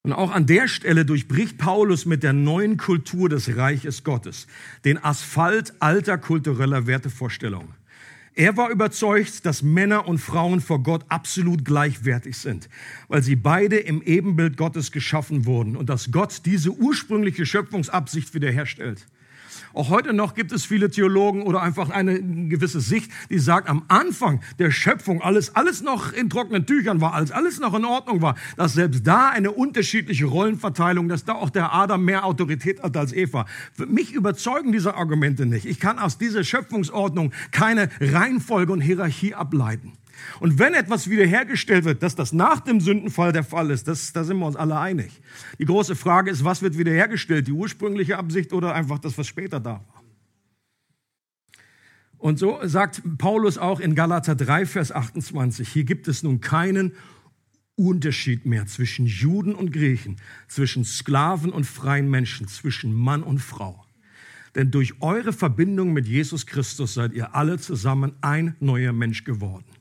[0.05, 4.47] Und auch an der Stelle durchbricht Paulus mit der neuen Kultur des Reiches Gottes
[4.85, 7.73] den Asphalt alter kultureller Wertevorstellungen.
[8.35, 12.69] Er war überzeugt, dass Männer und Frauen vor Gott absolut gleichwertig sind,
[13.09, 19.07] weil sie beide im Ebenbild Gottes geschaffen wurden und dass Gott diese ursprüngliche Schöpfungsabsicht wiederherstellt.
[19.75, 23.85] Auch heute noch gibt es viele Theologen oder einfach eine gewisse Sicht, die sagt, am
[23.89, 28.23] Anfang der Schöpfung alles, alles noch in trockenen Tüchern war, alles, alles noch in Ordnung
[28.23, 32.97] war, dass selbst da eine unterschiedliche Rollenverteilung, dass da auch der Adam mehr Autorität hat
[32.97, 33.47] als Eva.
[33.73, 35.67] Für mich überzeugen diese Argumente nicht.
[35.67, 39.93] Ich kann aus dieser Schöpfungsordnung keine Reihenfolge und Hierarchie ableiten.
[40.41, 44.25] Und wenn etwas wiederhergestellt wird, dass das nach dem Sündenfall der Fall ist, das, da
[44.25, 45.21] sind wir uns alle einig.
[45.59, 47.47] Die große Frage ist, was wird wiederhergestellt?
[47.47, 50.03] Die ursprüngliche Absicht oder einfach das, was später da war?
[52.19, 56.93] Und so sagt Paulus auch in Galater 3, Vers 28, hier gibt es nun keinen
[57.77, 60.17] Unterschied mehr zwischen Juden und Griechen,
[60.49, 63.85] zwischen Sklaven und freien Menschen, zwischen Mann und Frau.
[64.55, 69.74] Denn durch eure Verbindung mit Jesus Christus seid ihr alle zusammen ein neuer Mensch geworden.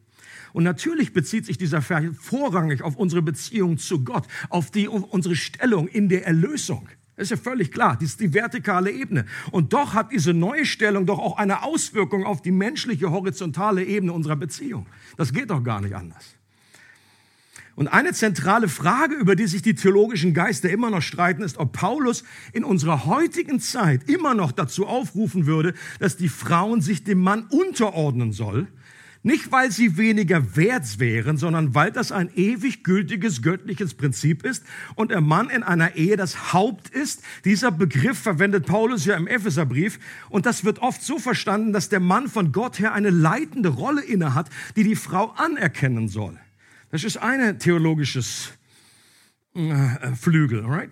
[0.54, 5.04] Und natürlich bezieht sich dieser Vers vorrangig auf unsere Beziehung zu Gott, auf die, auf
[5.04, 6.88] unsere Stellung in der Erlösung.
[7.16, 9.26] Das ist ja völlig klar, das ist die vertikale Ebene.
[9.52, 14.14] Und doch hat diese neue Stellung doch auch eine Auswirkung auf die menschliche horizontale Ebene
[14.14, 14.88] unserer Beziehung.
[15.18, 16.36] Das geht doch gar nicht anders.
[17.76, 21.74] Und eine zentrale Frage, über die sich die theologischen Geister immer noch streiten, ist, ob
[21.74, 27.20] Paulus in unserer heutigen Zeit immer noch dazu aufrufen würde, dass die Frauen sich dem
[27.20, 28.68] Mann unterordnen soll
[29.24, 34.66] nicht, weil sie weniger wert wären, sondern weil das ein ewig gültiges göttliches Prinzip ist
[34.96, 37.24] und der Mann in einer Ehe das Haupt ist.
[37.46, 39.98] Dieser Begriff verwendet Paulus ja im Epheserbrief
[40.30, 44.04] und das wird oft so verstanden, dass der Mann von Gott her eine leitende Rolle
[44.04, 46.38] innehat, die die Frau anerkennen soll.
[46.92, 48.52] Das ist eine theologisches
[49.56, 50.92] äh, Flügel, right?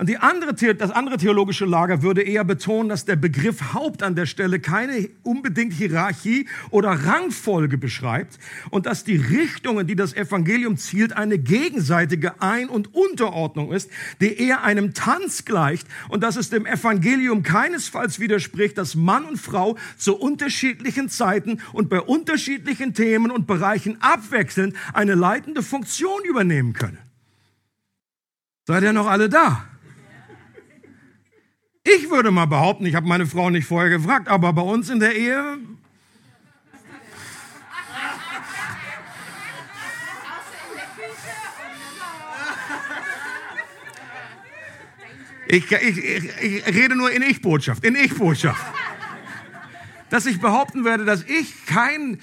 [0.00, 4.14] Und die andere, das andere theologische Lager würde eher betonen, dass der Begriff Haupt an
[4.14, 8.38] der Stelle keine unbedingt Hierarchie oder Rangfolge beschreibt
[8.70, 13.90] und dass die Richtung, in die das Evangelium zielt, eine gegenseitige Ein- und Unterordnung ist,
[14.22, 19.36] die eher einem Tanz gleicht und dass es dem Evangelium keinesfalls widerspricht, dass Mann und
[19.36, 26.72] Frau zu unterschiedlichen Zeiten und bei unterschiedlichen Themen und Bereichen abwechselnd eine leitende Funktion übernehmen
[26.72, 26.96] können.
[28.66, 29.66] Seid ihr noch alle da?
[31.82, 35.00] Ich würde mal behaupten, ich habe meine Frau nicht vorher gefragt, aber bei uns in
[35.00, 35.58] der Ehe
[45.52, 48.64] Ich, ich, ich, rede nur in Ich-Botschaft, in Ich-Botschaft.
[50.08, 52.20] Dass ich behaupten werde, dass ich kein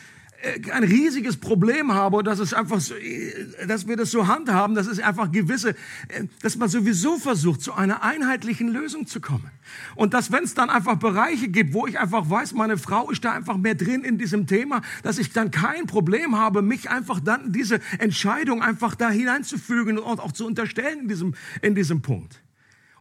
[0.71, 4.88] ein riesiges Problem habe dass es einfach so, äh, dass wir das so handhaben, dass
[4.88, 9.50] es einfach gewisse, äh, dass man sowieso versucht, zu einer einheitlichen Lösung zu kommen.
[9.95, 13.26] Und dass, wenn es dann einfach Bereiche gibt, wo ich einfach weiß, meine Frau ist
[13.26, 17.19] da einfach mehr drin in diesem Thema, dass ich dann kein Problem habe, mich einfach
[17.19, 22.41] dann diese Entscheidung einfach da hineinzufügen und auch zu unterstellen in diesem, in diesem Punkt.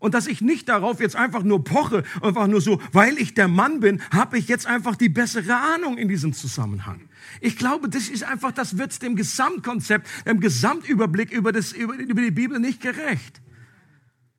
[0.06, 3.48] Und dass ich nicht darauf jetzt einfach nur poche, einfach nur so, weil ich der
[3.48, 7.00] Mann bin, habe ich jetzt einfach die bessere Ahnung in diesem Zusammenhang.
[7.40, 12.22] Ich glaube, das ist einfach, das wird dem Gesamtkonzept, dem Gesamtüberblick über, das, über, über
[12.22, 13.42] die Bibel nicht gerecht.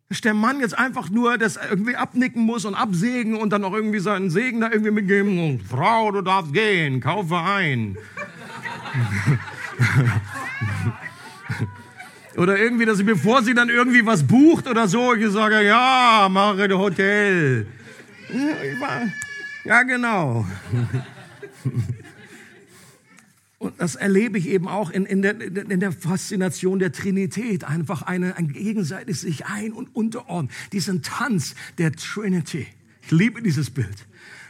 [0.07, 3.73] Dass der Mann jetzt einfach nur das irgendwie abnicken muss und absägen und dann auch
[3.73, 5.37] irgendwie seinen Segen da irgendwie mitgeben.
[5.37, 7.97] Und, Frau, du darfst gehen, kaufe ein.
[12.37, 16.27] oder irgendwie, dass ich, bevor sie dann irgendwie was bucht oder so, ich sage, ja,
[16.29, 17.65] mache ein Hotel.
[19.63, 20.45] Ja, genau.
[23.59, 27.63] Und das erlebe ich eben auch in, in, der, in der Faszination der Trinität.
[27.63, 30.51] Einfach eine, ein gegenseitig sich ein- und unterordnen.
[30.73, 32.67] Diesen Tanz der Trinity.
[33.01, 34.05] Ich liebe dieses Bild.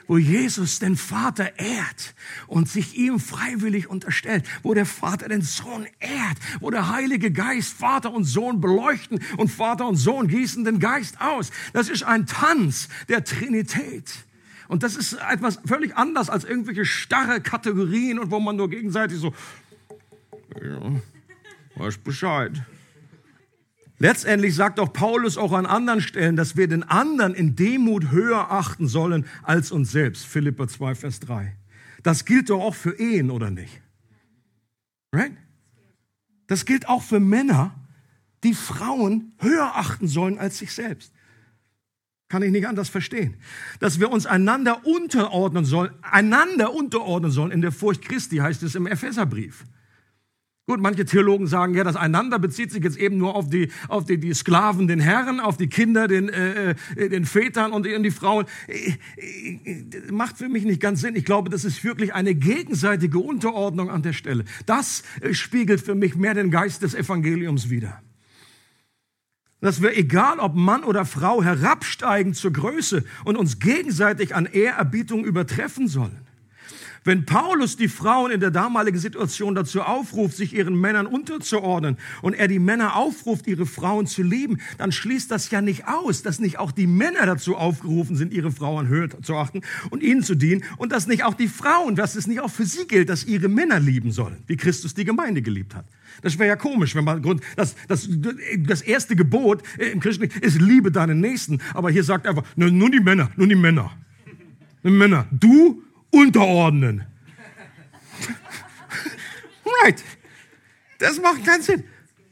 [0.08, 2.16] Wo Jesus den Vater ehrt
[2.48, 4.46] und sich ihm freiwillig unterstellt.
[4.64, 6.38] Wo der Vater den Sohn ehrt.
[6.60, 11.20] Wo der Heilige Geist Vater und Sohn beleuchten und Vater und Sohn gießen den Geist
[11.20, 11.52] aus.
[11.74, 14.12] Das ist ein Tanz der Trinität.
[14.68, 19.18] Und das ist etwas völlig anders als irgendwelche starre Kategorien und wo man nur gegenseitig
[19.20, 19.34] so,
[20.62, 20.92] ja,
[21.76, 22.62] weiß Bescheid.
[24.00, 28.52] Letztendlich sagt auch Paulus auch an anderen Stellen, dass wir den anderen in Demut höher
[28.52, 30.26] achten sollen als uns selbst.
[30.26, 31.56] Philippa 2, Vers 3.
[32.04, 33.82] Das gilt doch auch für Ehen, oder nicht?
[35.12, 35.34] Right?
[36.46, 37.74] Das gilt auch für Männer,
[38.44, 41.12] die Frauen höher achten sollen als sich selbst.
[42.30, 43.36] Kann ich nicht anders verstehen.
[43.80, 48.76] Dass wir uns einander unterordnen sollen, einander unterordnen sollen in der Furcht Christi, heißt es
[48.76, 49.66] im Epheserbrief.
[50.70, 54.04] Gut, manche Theologen sagen, ja, das Einander bezieht sich jetzt eben nur auf die, auf
[54.04, 58.02] die, die Sklaven, den Herren, auf die Kinder, den, äh, äh den Vätern und die,
[58.02, 58.48] die Frauen.
[58.68, 61.16] Äh, äh, macht für mich nicht ganz Sinn.
[61.16, 64.44] Ich glaube, das ist wirklich eine gegenseitige Unterordnung an der Stelle.
[64.66, 68.02] Das spiegelt für mich mehr den Geist des Evangeliums wider.
[69.62, 75.24] Dass wir, egal ob Mann oder Frau, herabsteigen zur Größe und uns gegenseitig an Ehrerbietung
[75.24, 76.27] übertreffen sollen.
[77.08, 82.34] Wenn Paulus die Frauen in der damaligen Situation dazu aufruft, sich ihren Männern unterzuordnen und
[82.34, 86.40] er die Männer aufruft, ihre Frauen zu lieben, dann schließt das ja nicht aus, dass
[86.40, 90.36] nicht auch die Männer dazu aufgerufen sind, ihre Frauen höher zu achten und ihnen zu
[90.36, 93.24] dienen und dass nicht auch die Frauen, dass es nicht auch für sie gilt, dass
[93.24, 95.86] ihre Männer lieben sollen, wie Christus die Gemeinde geliebt hat.
[96.24, 98.10] Das wäre ja komisch, wenn man Grund, das, das,
[98.58, 103.00] das erste Gebot im Christentum ist liebe deinen Nächsten, aber hier sagt einfach nur die
[103.00, 103.94] Männer, nur die Männer.
[104.84, 107.06] Die Männer, du unterordnen.
[109.84, 110.04] right.
[111.00, 111.84] Das macht keinen Sinn.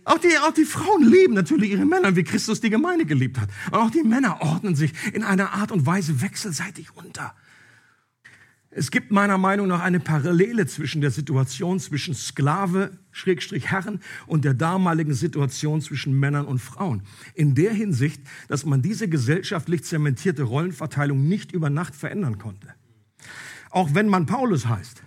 [0.06, 3.50] Auch die, auch die Frauen lieben natürlich ihre Männer, wie Christus die Gemeinde geliebt hat.
[3.72, 7.34] Und auch die Männer ordnen sich in einer Art und Weise wechselseitig unter.
[8.70, 14.46] Es gibt meiner Meinung nach eine Parallele zwischen der Situation zwischen Sklave, Schrägstrich Herren und
[14.46, 17.02] der damaligen Situation zwischen Männern und Frauen.
[17.34, 22.76] In der Hinsicht, dass man diese gesellschaftlich zementierte Rollenverteilung nicht über Nacht verändern konnte
[23.76, 25.04] auch wenn man Paulus heißt.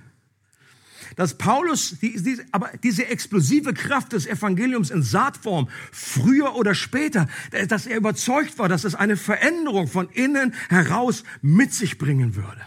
[1.17, 7.27] Dass Paulus, die, die, aber diese explosive Kraft des Evangeliums in Saatform, früher oder später,
[7.69, 12.61] dass er überzeugt war, dass es eine Veränderung von innen heraus mit sich bringen würde.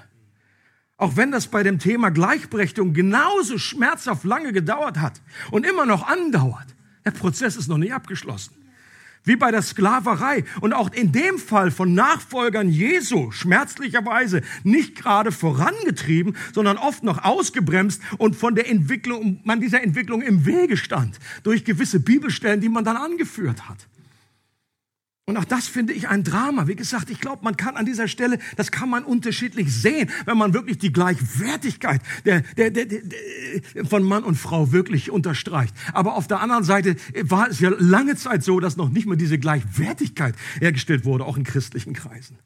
[0.98, 5.22] Auch wenn das bei dem Thema Gleichberechtigung genauso schmerzhaft lange gedauert hat
[5.52, 6.76] und immer noch andauert,
[7.06, 8.61] der Prozess ist noch nicht abgeschlossen
[9.24, 10.44] wie bei der Sklaverei.
[10.62, 17.24] Und auch in dem Fall von Nachfolgern Jesu schmerzlicherweise nicht gerade vorangetrieben, sondern oft noch
[17.24, 22.70] ausgebremst und von der Entwicklung, man dieser Entwicklung im Wege stand durch gewisse Bibelstellen, die
[22.70, 23.88] man dann angeführt hat.
[25.32, 26.68] Und auch das finde ich ein Drama.
[26.68, 30.38] Wie gesagt, ich glaube, man kann an dieser Stelle, das kann man unterschiedlich sehen, wenn
[30.38, 35.74] man wirklich die Gleichwertigkeit der, der, der, der, von Mann und Frau wirklich unterstreicht.
[35.94, 39.16] Aber auf der anderen Seite war es ja lange Zeit so, dass noch nicht mal
[39.16, 42.38] diese Gleichwertigkeit hergestellt wurde, auch in christlichen Kreisen.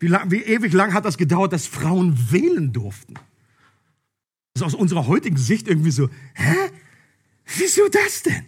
[0.00, 3.14] Wie, lang, wie ewig lang hat das gedauert, dass Frauen wählen durften?
[4.54, 6.56] Das ist aus unserer heutigen Sicht irgendwie so, hä?
[7.44, 8.44] Wieso das denn?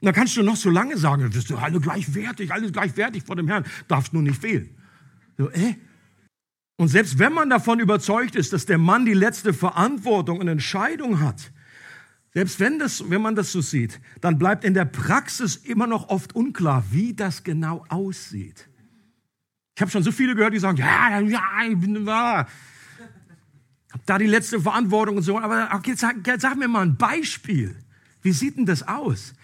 [0.00, 3.36] Und da kannst du noch so lange sagen, du bist alle gleichwertig, alles gleichwertig vor
[3.36, 4.70] dem Herrn, darfst nur nicht fehlen.
[5.36, 5.74] So, äh?
[6.76, 11.20] Und selbst wenn man davon überzeugt ist, dass der Mann die letzte Verantwortung und Entscheidung
[11.20, 11.52] hat,
[12.32, 16.08] selbst wenn, das, wenn man das so sieht, dann bleibt in der Praxis immer noch
[16.08, 18.68] oft unklar, wie das genau aussieht.
[19.74, 22.46] Ich habe schon so viele gehört, die sagen, ja, ja, ich bin da.
[23.92, 25.38] Hab da die letzte Verantwortung und so.
[25.38, 27.76] Aber okay, sag, sag mir mal ein Beispiel.
[28.22, 29.34] Wie sieht denn das aus?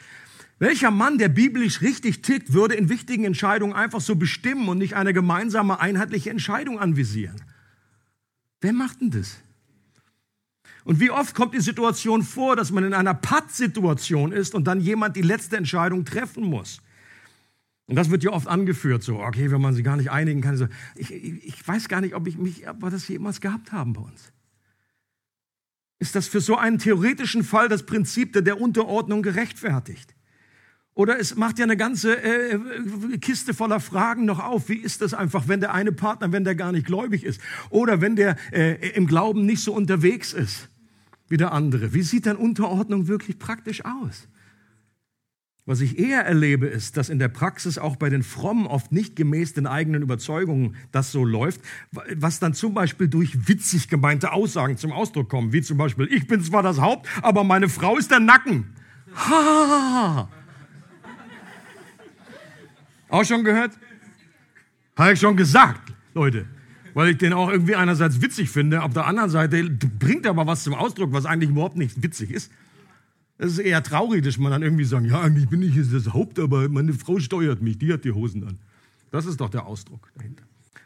[0.58, 4.94] Welcher Mann, der biblisch richtig tickt, würde in wichtigen Entscheidungen einfach so bestimmen und nicht
[4.94, 7.36] eine gemeinsame, einheitliche Entscheidung anvisieren?
[8.62, 9.36] Wer macht denn das?
[10.84, 14.80] Und wie oft kommt die Situation vor, dass man in einer Pattsituation ist und dann
[14.80, 16.80] jemand die letzte Entscheidung treffen muss?
[17.86, 20.56] Und das wird ja oft angeführt, so, okay, wenn man sich gar nicht einigen kann.
[20.56, 23.72] So, ich, ich, ich weiß gar nicht, ob, ich mich, ob wir das jemals gehabt
[23.72, 24.32] haben bei uns.
[25.98, 30.15] Ist das für so einen theoretischen Fall das Prinzip der Unterordnung gerechtfertigt?
[30.96, 32.58] Oder es macht ja eine ganze äh,
[33.18, 34.70] Kiste voller Fragen noch auf.
[34.70, 37.38] Wie ist das einfach, wenn der eine Partner, wenn der gar nicht gläubig ist?
[37.68, 40.70] Oder wenn der äh, im Glauben nicht so unterwegs ist
[41.28, 41.92] wie der andere?
[41.92, 44.26] Wie sieht dann Unterordnung wirklich praktisch aus?
[45.66, 49.16] Was ich eher erlebe, ist, dass in der Praxis auch bei den Frommen oft nicht
[49.16, 54.78] gemäß den eigenen Überzeugungen das so läuft, was dann zum Beispiel durch witzig gemeinte Aussagen
[54.78, 58.10] zum Ausdruck kommen, wie zum Beispiel, ich bin zwar das Haupt, aber meine Frau ist
[58.10, 58.72] der Nacken.
[59.14, 60.30] Ha!
[63.08, 63.72] Auch schon gehört?
[64.96, 66.46] Habe ich schon gesagt, Leute.
[66.94, 70.46] Weil ich den auch irgendwie einerseits witzig finde, auf der anderen Seite bringt er aber
[70.46, 72.50] was zum Ausdruck, was eigentlich überhaupt nicht witzig ist.
[73.38, 76.38] Es ist eher traurig, dass man dann irgendwie sagt, ja, eigentlich bin ich das Haupt,
[76.38, 78.58] aber meine Frau steuert mich, die hat die Hosen an.
[79.10, 80.44] Das ist doch der Ausdruck dahinter.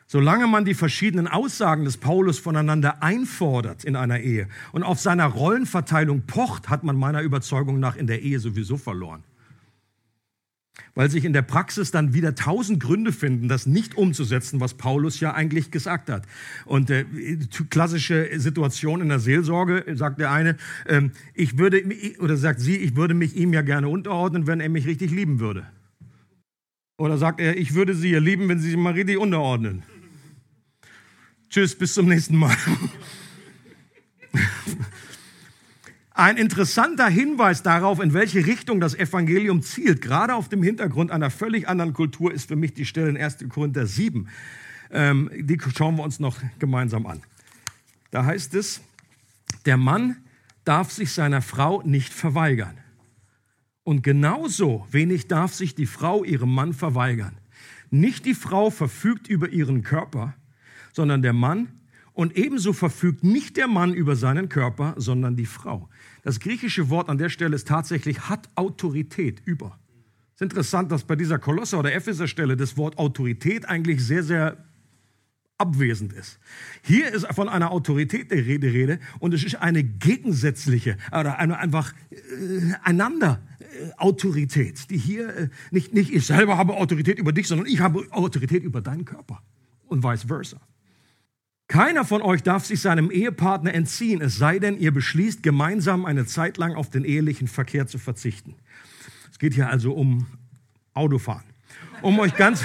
[0.09, 5.27] Solange man die verschiedenen Aussagen des Paulus voneinander einfordert in einer Ehe und auf seiner
[5.27, 9.23] Rollenverteilung pocht, hat man meiner Überzeugung nach in der Ehe sowieso verloren.
[10.95, 15.21] Weil sich in der Praxis dann wieder tausend Gründe finden, das nicht umzusetzen, was Paulus
[15.21, 16.27] ja eigentlich gesagt hat.
[16.67, 17.05] Und äh,
[17.71, 20.57] klassische Situation in der Seelsorge, sagt der eine,
[20.87, 21.03] äh,
[21.35, 21.83] ich würde,
[22.19, 25.41] oder sagt sie, ich würde mich ihm ja gerne unterordnen, wenn er mich richtig lieben
[25.41, 25.67] würde.
[26.99, 29.83] Oder sagt er, ich würde sie ja lieben, wenn sie sich mal richtig unterordnen.
[31.49, 32.55] Tschüss, bis zum nächsten Mal.
[36.21, 41.31] Ein interessanter Hinweis darauf, in welche Richtung das Evangelium zielt, gerade auf dem Hintergrund einer
[41.31, 43.39] völlig anderen Kultur, ist für mich die Stelle in 1.
[43.49, 44.29] Korinther 7.
[44.91, 47.23] Ähm, die schauen wir uns noch gemeinsam an.
[48.11, 48.83] Da heißt es,
[49.65, 50.19] der Mann
[50.67, 52.77] darf sich seiner Frau nicht verweigern.
[53.83, 57.39] Und genauso wenig darf sich die Frau ihrem Mann verweigern.
[57.89, 60.35] Nicht die Frau verfügt über ihren Körper,
[60.93, 61.80] sondern der Mann.
[62.21, 65.89] Und ebenso verfügt nicht der Mann über seinen Körper, sondern die Frau.
[66.23, 69.79] Das griechische Wort an der Stelle ist tatsächlich hat Autorität über.
[70.35, 74.23] Es ist interessant, dass bei dieser Kolosser oder Epheser Stelle das Wort Autorität eigentlich sehr,
[74.23, 74.59] sehr
[75.57, 76.39] abwesend ist.
[76.83, 81.57] Hier ist von einer Autorität der Rede, Rede und es ist eine gegensätzliche oder eine
[81.57, 87.33] einfach äh, einander äh, Autorität, die hier äh, nicht, nicht ich selber habe Autorität über
[87.33, 89.43] dich, sondern ich habe Autorität über deinen Körper
[89.87, 90.61] und vice versa.
[91.71, 96.27] Keiner von euch darf sich seinem Ehepartner entziehen, es sei denn, ihr beschließt, gemeinsam eine
[96.27, 98.57] Zeit lang auf den ehelichen Verkehr zu verzichten.
[99.31, 100.27] Es geht hier also um
[100.95, 101.45] Autofahren.
[102.03, 102.65] Um euch ganz.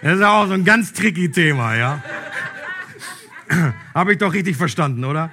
[0.00, 2.02] das ist auch so ein ganz tricky Thema, ja.
[3.92, 5.30] Habe ich doch richtig verstanden, oder?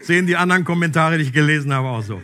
[0.00, 2.22] Sehen die anderen Kommentare, die ich gelesen habe, auch so.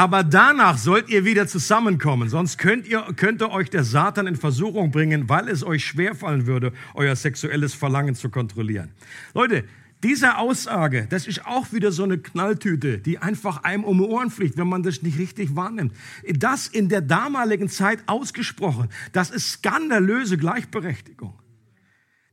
[0.00, 4.90] Aber danach sollt ihr wieder zusammenkommen, sonst könnt ihr, könnte euch der Satan in Versuchung
[4.90, 8.92] bringen, weil es euch schwerfallen würde, euer sexuelles Verlangen zu kontrollieren.
[9.34, 9.64] Leute,
[10.02, 14.30] diese Aussage, das ist auch wieder so eine Knalltüte, die einfach einem um die Ohren
[14.30, 15.92] fliegt, wenn man das nicht richtig wahrnimmt.
[16.32, 21.34] Das in der damaligen Zeit ausgesprochen, das ist skandalöse Gleichberechtigung.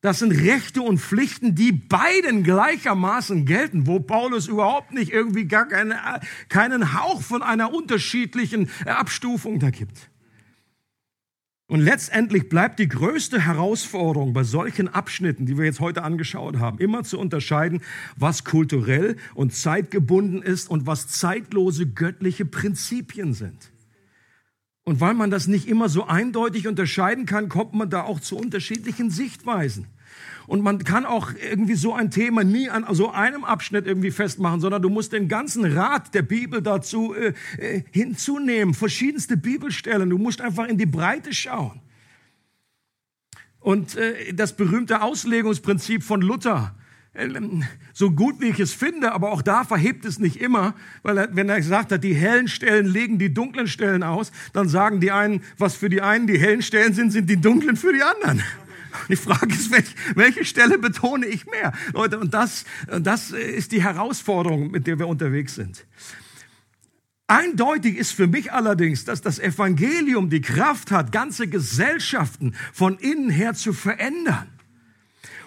[0.08, 5.68] Das sind Rechte und Pflichten, die beiden gleichermaßen gelten, wo Paulus überhaupt nicht irgendwie gar
[5.68, 5.97] keine,
[6.47, 10.10] keinen Hauch von einer unterschiedlichen Abstufung da gibt.
[11.68, 16.80] Und letztendlich bleibt die größte Herausforderung bei solchen Abschnitten, die wir jetzt heute angeschaut haben,
[16.80, 17.82] immer zu unterscheiden,
[18.16, 23.74] was kulturell und zeitgebunden ist und was zeitlose göttliche Prinzipien sind.
[24.86, 28.38] Und weil man das nicht immer so eindeutig unterscheiden kann, kommt man da auch zu
[28.38, 29.86] unterschiedlichen Sichtweisen.
[30.47, 34.61] Und man kann auch irgendwie so ein Thema nie an so einem Abschnitt irgendwie festmachen,
[34.61, 40.09] sondern du musst den ganzen Rat der Bibel dazu äh, äh, hinzunehmen, verschiedenste Bibelstellen.
[40.09, 41.81] Du musst einfach in die Breite schauen.
[43.59, 46.73] Und äh, das berühmte Auslegungsprinzip von Luther,
[47.13, 51.17] ähm, so gut wie ich es finde, aber auch da verhebt es nicht immer, weil
[51.17, 55.01] er, wenn er gesagt hat, die hellen Stellen legen die dunklen Stellen aus, dann sagen
[55.01, 58.03] die einen, was für die einen die hellen Stellen sind, sind die dunklen für die
[58.03, 58.41] anderen.
[59.09, 61.73] Die Frage ist, welche, welche Stelle betone ich mehr?
[61.93, 62.65] Leute, und das,
[63.01, 65.85] das ist die Herausforderung, mit der wir unterwegs sind.
[67.27, 73.29] Eindeutig ist für mich allerdings, dass das Evangelium die Kraft hat, ganze Gesellschaften von innen
[73.29, 74.47] her zu verändern.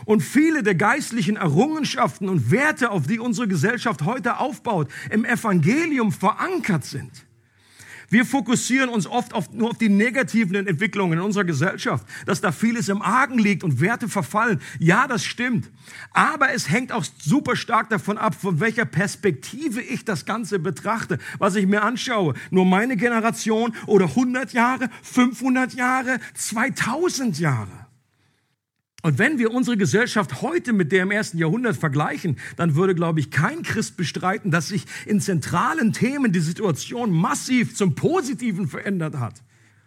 [0.05, 6.13] Und viele der geistlichen Errungenschaften und Werte, auf die unsere Gesellschaft heute aufbaut, im Evangelium
[6.13, 7.11] verankert sind.
[8.11, 12.51] Wir fokussieren uns oft auf, nur auf die negativen Entwicklungen in unserer Gesellschaft, dass da
[12.51, 14.61] vieles im Argen liegt und Werte verfallen.
[14.81, 15.71] Ja, das stimmt.
[16.13, 21.19] Aber es hängt auch super stark davon ab, von welcher Perspektive ich das Ganze betrachte,
[21.39, 22.35] was ich mir anschaue.
[22.51, 27.90] Nur meine Generation oder 100 Jahre, 500 Jahre, 2000 Jahre.
[29.03, 33.21] Und wenn wir unsere Gesellschaft heute mit der im ersten Jahrhundert vergleichen, dann würde, glaube
[33.21, 39.19] ich, kein Christ bestreiten, dass sich in zentralen Themen die Situation massiv zum Positiven verändert
[39.19, 39.43] hat.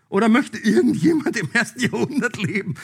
[0.09, 2.75] Oder möchte irgendjemand im ersten Jahrhundert leben,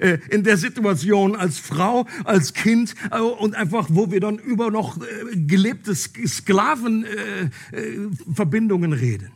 [0.00, 4.72] äh, in der Situation als Frau, als Kind äh, und einfach, wo wir dann über
[4.72, 5.00] noch äh,
[5.36, 9.30] gelebte Sklavenverbindungen reden?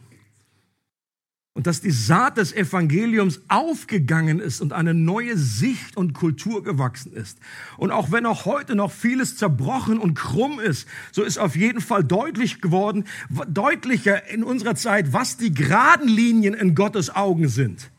[1.59, 7.13] Und dass die Saat des Evangeliums aufgegangen ist und eine neue Sicht und Kultur gewachsen
[7.13, 7.41] ist.
[7.77, 11.81] Und auch wenn auch heute noch vieles zerbrochen und krumm ist, so ist auf jeden
[11.81, 13.07] Fall deutlich geworden,
[13.49, 17.91] deutlicher in unserer Zeit, was die geraden Linien in Gottes Augen sind.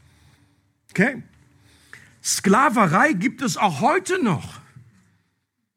[0.92, 1.22] Okay?
[2.24, 4.62] Sklaverei gibt es auch heute noch.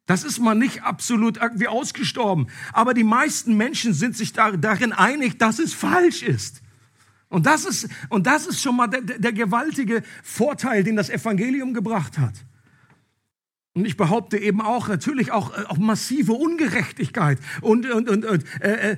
[0.06, 2.46] Das ist mal nicht absolut irgendwie ausgestorben.
[2.72, 6.62] Aber die meisten Menschen sind sich darin einig, dass es falsch ist.
[7.32, 11.72] Und das ist, und das ist schon mal der, der gewaltige Vorteil, den das Evangelium
[11.72, 12.34] gebracht hat.
[13.72, 18.92] Und ich behaupte eben auch natürlich auch, auch massive Ungerechtigkeit und, und, und, und äh,
[18.92, 18.96] äh,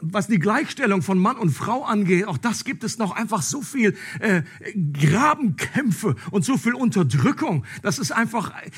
[0.00, 3.62] was die Gleichstellung von Mann und Frau angeht, auch das gibt es noch einfach so
[3.62, 4.42] viel äh,
[4.92, 7.64] Grabenkämpfe und so viel Unterdrückung.
[7.82, 8.70] Das ist einfach, äh,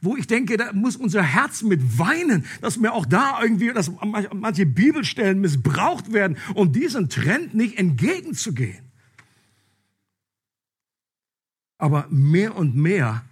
[0.00, 3.90] wo ich denke, da muss unser Herz mit weinen, dass mir auch da irgendwie, dass
[4.32, 8.84] manche Bibelstellen missbraucht werden, um diesem Trend nicht entgegenzugehen.
[11.78, 13.24] Aber mehr und mehr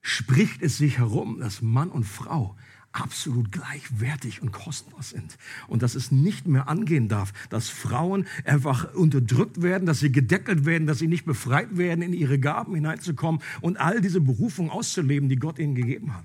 [0.00, 2.56] spricht es sich herum, dass Mann und Frau
[2.92, 5.36] absolut gleichwertig und kostbar sind.
[5.66, 10.64] Und dass es nicht mehr angehen darf, dass Frauen einfach unterdrückt werden, dass sie gedeckelt
[10.64, 15.28] werden, dass sie nicht befreit werden, in ihre Gaben hineinzukommen und all diese Berufung auszuleben,
[15.28, 16.24] die Gott ihnen gegeben hat.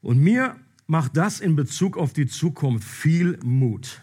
[0.00, 4.02] Und mir macht das in Bezug auf die Zukunft viel Mut,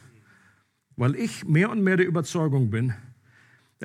[0.97, 2.93] weil ich mehr und mehr der Überzeugung bin,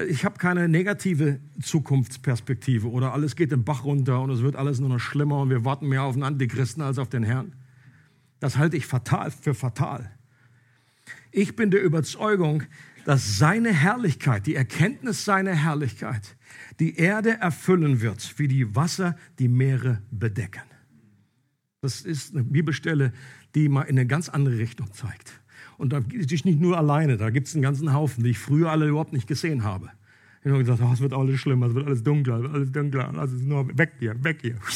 [0.07, 4.81] ich habe keine negative Zukunftsperspektive oder alles geht den Bach runter und es wird alles
[4.81, 7.53] nur noch schlimmer und wir warten mehr auf den Antichristen als auf den Herrn.
[8.41, 10.11] Das halte ich fatal für fatal.
[11.33, 12.63] Ich bin der Überzeugung,
[13.05, 16.37] dass seine Herrlichkeit, die Erkenntnis seiner Herrlichkeit,
[16.79, 20.63] die Erde erfüllen wird, wie die Wasser die Meere bedecken.
[21.81, 23.13] Das ist eine Bibelstelle,
[23.55, 25.41] die mal in eine ganz andere Richtung zeigt.
[25.79, 28.39] Und da ist ich nicht nur alleine, da gibt es einen ganzen Haufen, die ich
[28.39, 29.89] früher alle überhaupt nicht gesehen habe.
[30.43, 32.73] Ich habe gesagt, oh, es wird alles schlimmer, es wird alles dunkler, es wird alles
[32.73, 34.57] dunkler, es nur weg hier, weg hier.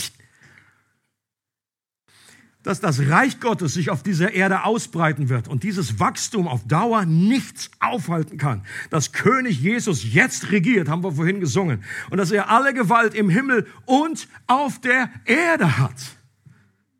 [2.63, 7.05] Dass das Reich Gottes sich auf dieser Erde ausbreiten wird und dieses Wachstum auf Dauer
[7.05, 8.63] nichts aufhalten kann.
[8.91, 11.83] Dass König Jesus jetzt regiert, haben wir vorhin gesungen.
[12.11, 16.17] Und dass er alle Gewalt im Himmel und auf der Erde hat.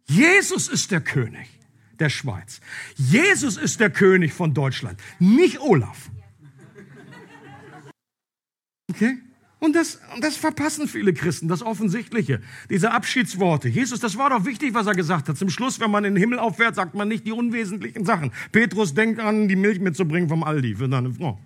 [0.09, 1.52] Jesus ist der König
[2.03, 2.61] der Schweiz.
[2.97, 6.11] Jesus ist der König von Deutschland, nicht Olaf.
[8.91, 9.17] Okay?
[9.61, 13.69] Und das, das verpassen viele Christen, das Offensichtliche, diese Abschiedsworte.
[13.69, 15.39] Jesus, das war doch wichtig, was er gesagt hat.
[15.39, 18.33] Zum Schluss, wenn man in den Himmel aufwärts, sagt man nicht die unwesentlichen Sachen.
[18.51, 21.39] Petrus denkt an, die Milch mitzubringen vom Aldi für seine Frau.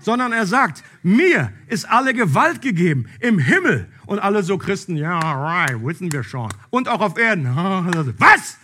[0.00, 3.88] Sondern er sagt, mir ist alle Gewalt gegeben im Himmel.
[4.04, 6.50] Und alle so Christen, ja, right, wissen wir schon.
[6.68, 7.46] Und auch auf Erden.
[8.18, 8.58] Was?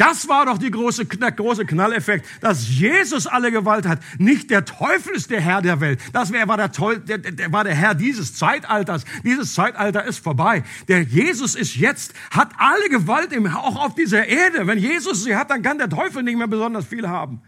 [0.00, 4.00] Das war doch große, der große Knalleffekt, dass Jesus alle Gewalt hat.
[4.16, 6.00] Nicht der Teufel ist der Herr der Welt.
[6.14, 9.04] Das war, der, der, der, war der Herr dieses Zeitalters.
[9.24, 10.64] Dieses Zeitalter ist vorbei.
[10.88, 14.66] Der Jesus ist jetzt, hat alle Gewalt im, auch auf dieser Erde.
[14.66, 17.42] Wenn Jesus sie hat, dann kann der Teufel nicht mehr besonders viel haben.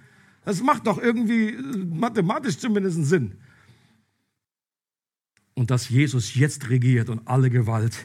[0.44, 1.57] Das macht doch irgendwie
[1.90, 3.38] mathematisch zumindest Sinn.
[5.55, 8.05] Und dass Jesus jetzt regiert und alle Gewalt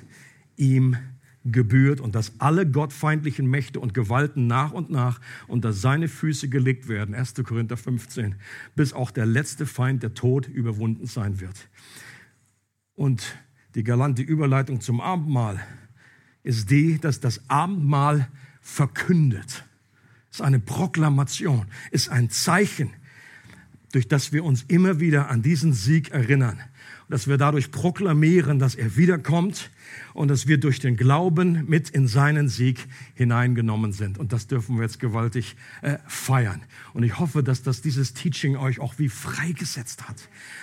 [0.55, 0.95] ihm
[1.51, 6.87] gebührt und dass alle gottfeindlichen Mächte und Gewalten nach und nach unter seine Füße gelegt
[6.87, 7.35] werden, 1.
[7.43, 8.35] Korinther 15,
[8.75, 11.69] bis auch der letzte Feind, der Tod, überwunden sein wird.
[12.95, 13.37] Und
[13.75, 15.59] die galante Überleitung zum Abendmahl
[16.43, 18.27] ist die, dass das Abendmahl
[18.61, 19.65] verkündet.
[20.31, 22.91] Ist eine Proklamation, ist ein Zeichen,
[23.91, 26.59] durch das wir uns immer wieder an diesen Sieg erinnern
[27.09, 29.71] dass wir dadurch proklamieren, dass er wiederkommt
[30.17, 34.17] und dass wir durch den Glauben mit in seinen Sieg hineingenommen sind.
[34.17, 36.63] Und das dürfen wir jetzt gewaltig äh, feiern.
[36.93, 40.15] Und ich hoffe, dass das dieses Teaching euch auch wie freigesetzt hat.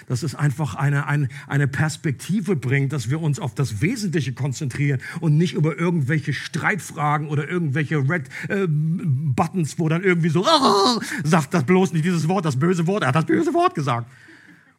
[0.09, 5.01] Dass es einfach eine, eine, eine Perspektive bringt, dass wir uns auf das Wesentliche konzentrieren
[5.21, 11.01] und nicht über irgendwelche Streitfragen oder irgendwelche Red äh, Buttons, wo dann irgendwie so, oh,
[11.25, 14.11] sagt das bloß nicht dieses Wort, das böse Wort, er hat das böse Wort gesagt.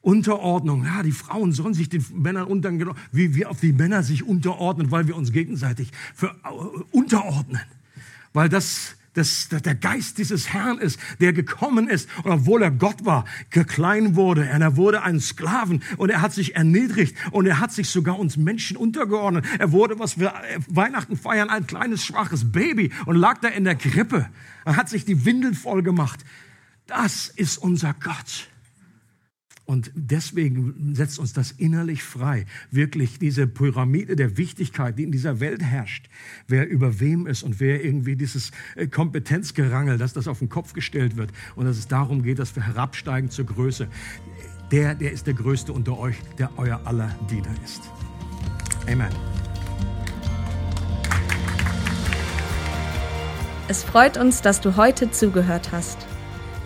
[0.05, 0.85] Unterordnung.
[0.85, 4.91] Ja, die Frauen sollen sich den Männern unterordnen, wie wir auf die Männer sich unterordnen,
[4.91, 7.61] weil wir uns gegenseitig für, uh, unterordnen.
[8.31, 13.03] Weil das, das, der Geist dieses Herrn ist, der gekommen ist, und obwohl er Gott
[13.03, 17.59] war, geklein wurde, und er wurde ein Sklaven, und er hat sich erniedrigt, und er
[17.59, 19.43] hat sich sogar uns Menschen untergeordnet.
[19.57, 20.33] Er wurde, was wir
[20.67, 24.29] Weihnachten feiern, ein kleines, schwaches Baby, und lag da in der Krippe.
[24.65, 26.23] Er hat sich die Windeln voll gemacht.
[26.85, 28.49] Das ist unser Gott.
[29.65, 35.39] Und deswegen setzt uns das innerlich frei, wirklich diese Pyramide der Wichtigkeit, die in dieser
[35.39, 36.07] Welt herrscht,
[36.47, 40.73] wer über wem ist und wer irgendwie dieses äh, Kompetenzgerangel, dass das auf den Kopf
[40.73, 43.87] gestellt wird und dass es darum geht, dass wir herabsteigen zur Größe.
[44.71, 47.81] Der, der ist der Größte unter euch, der euer aller Diener ist.
[48.87, 49.09] Amen.
[53.67, 56.05] Es freut uns, dass du heute zugehört hast.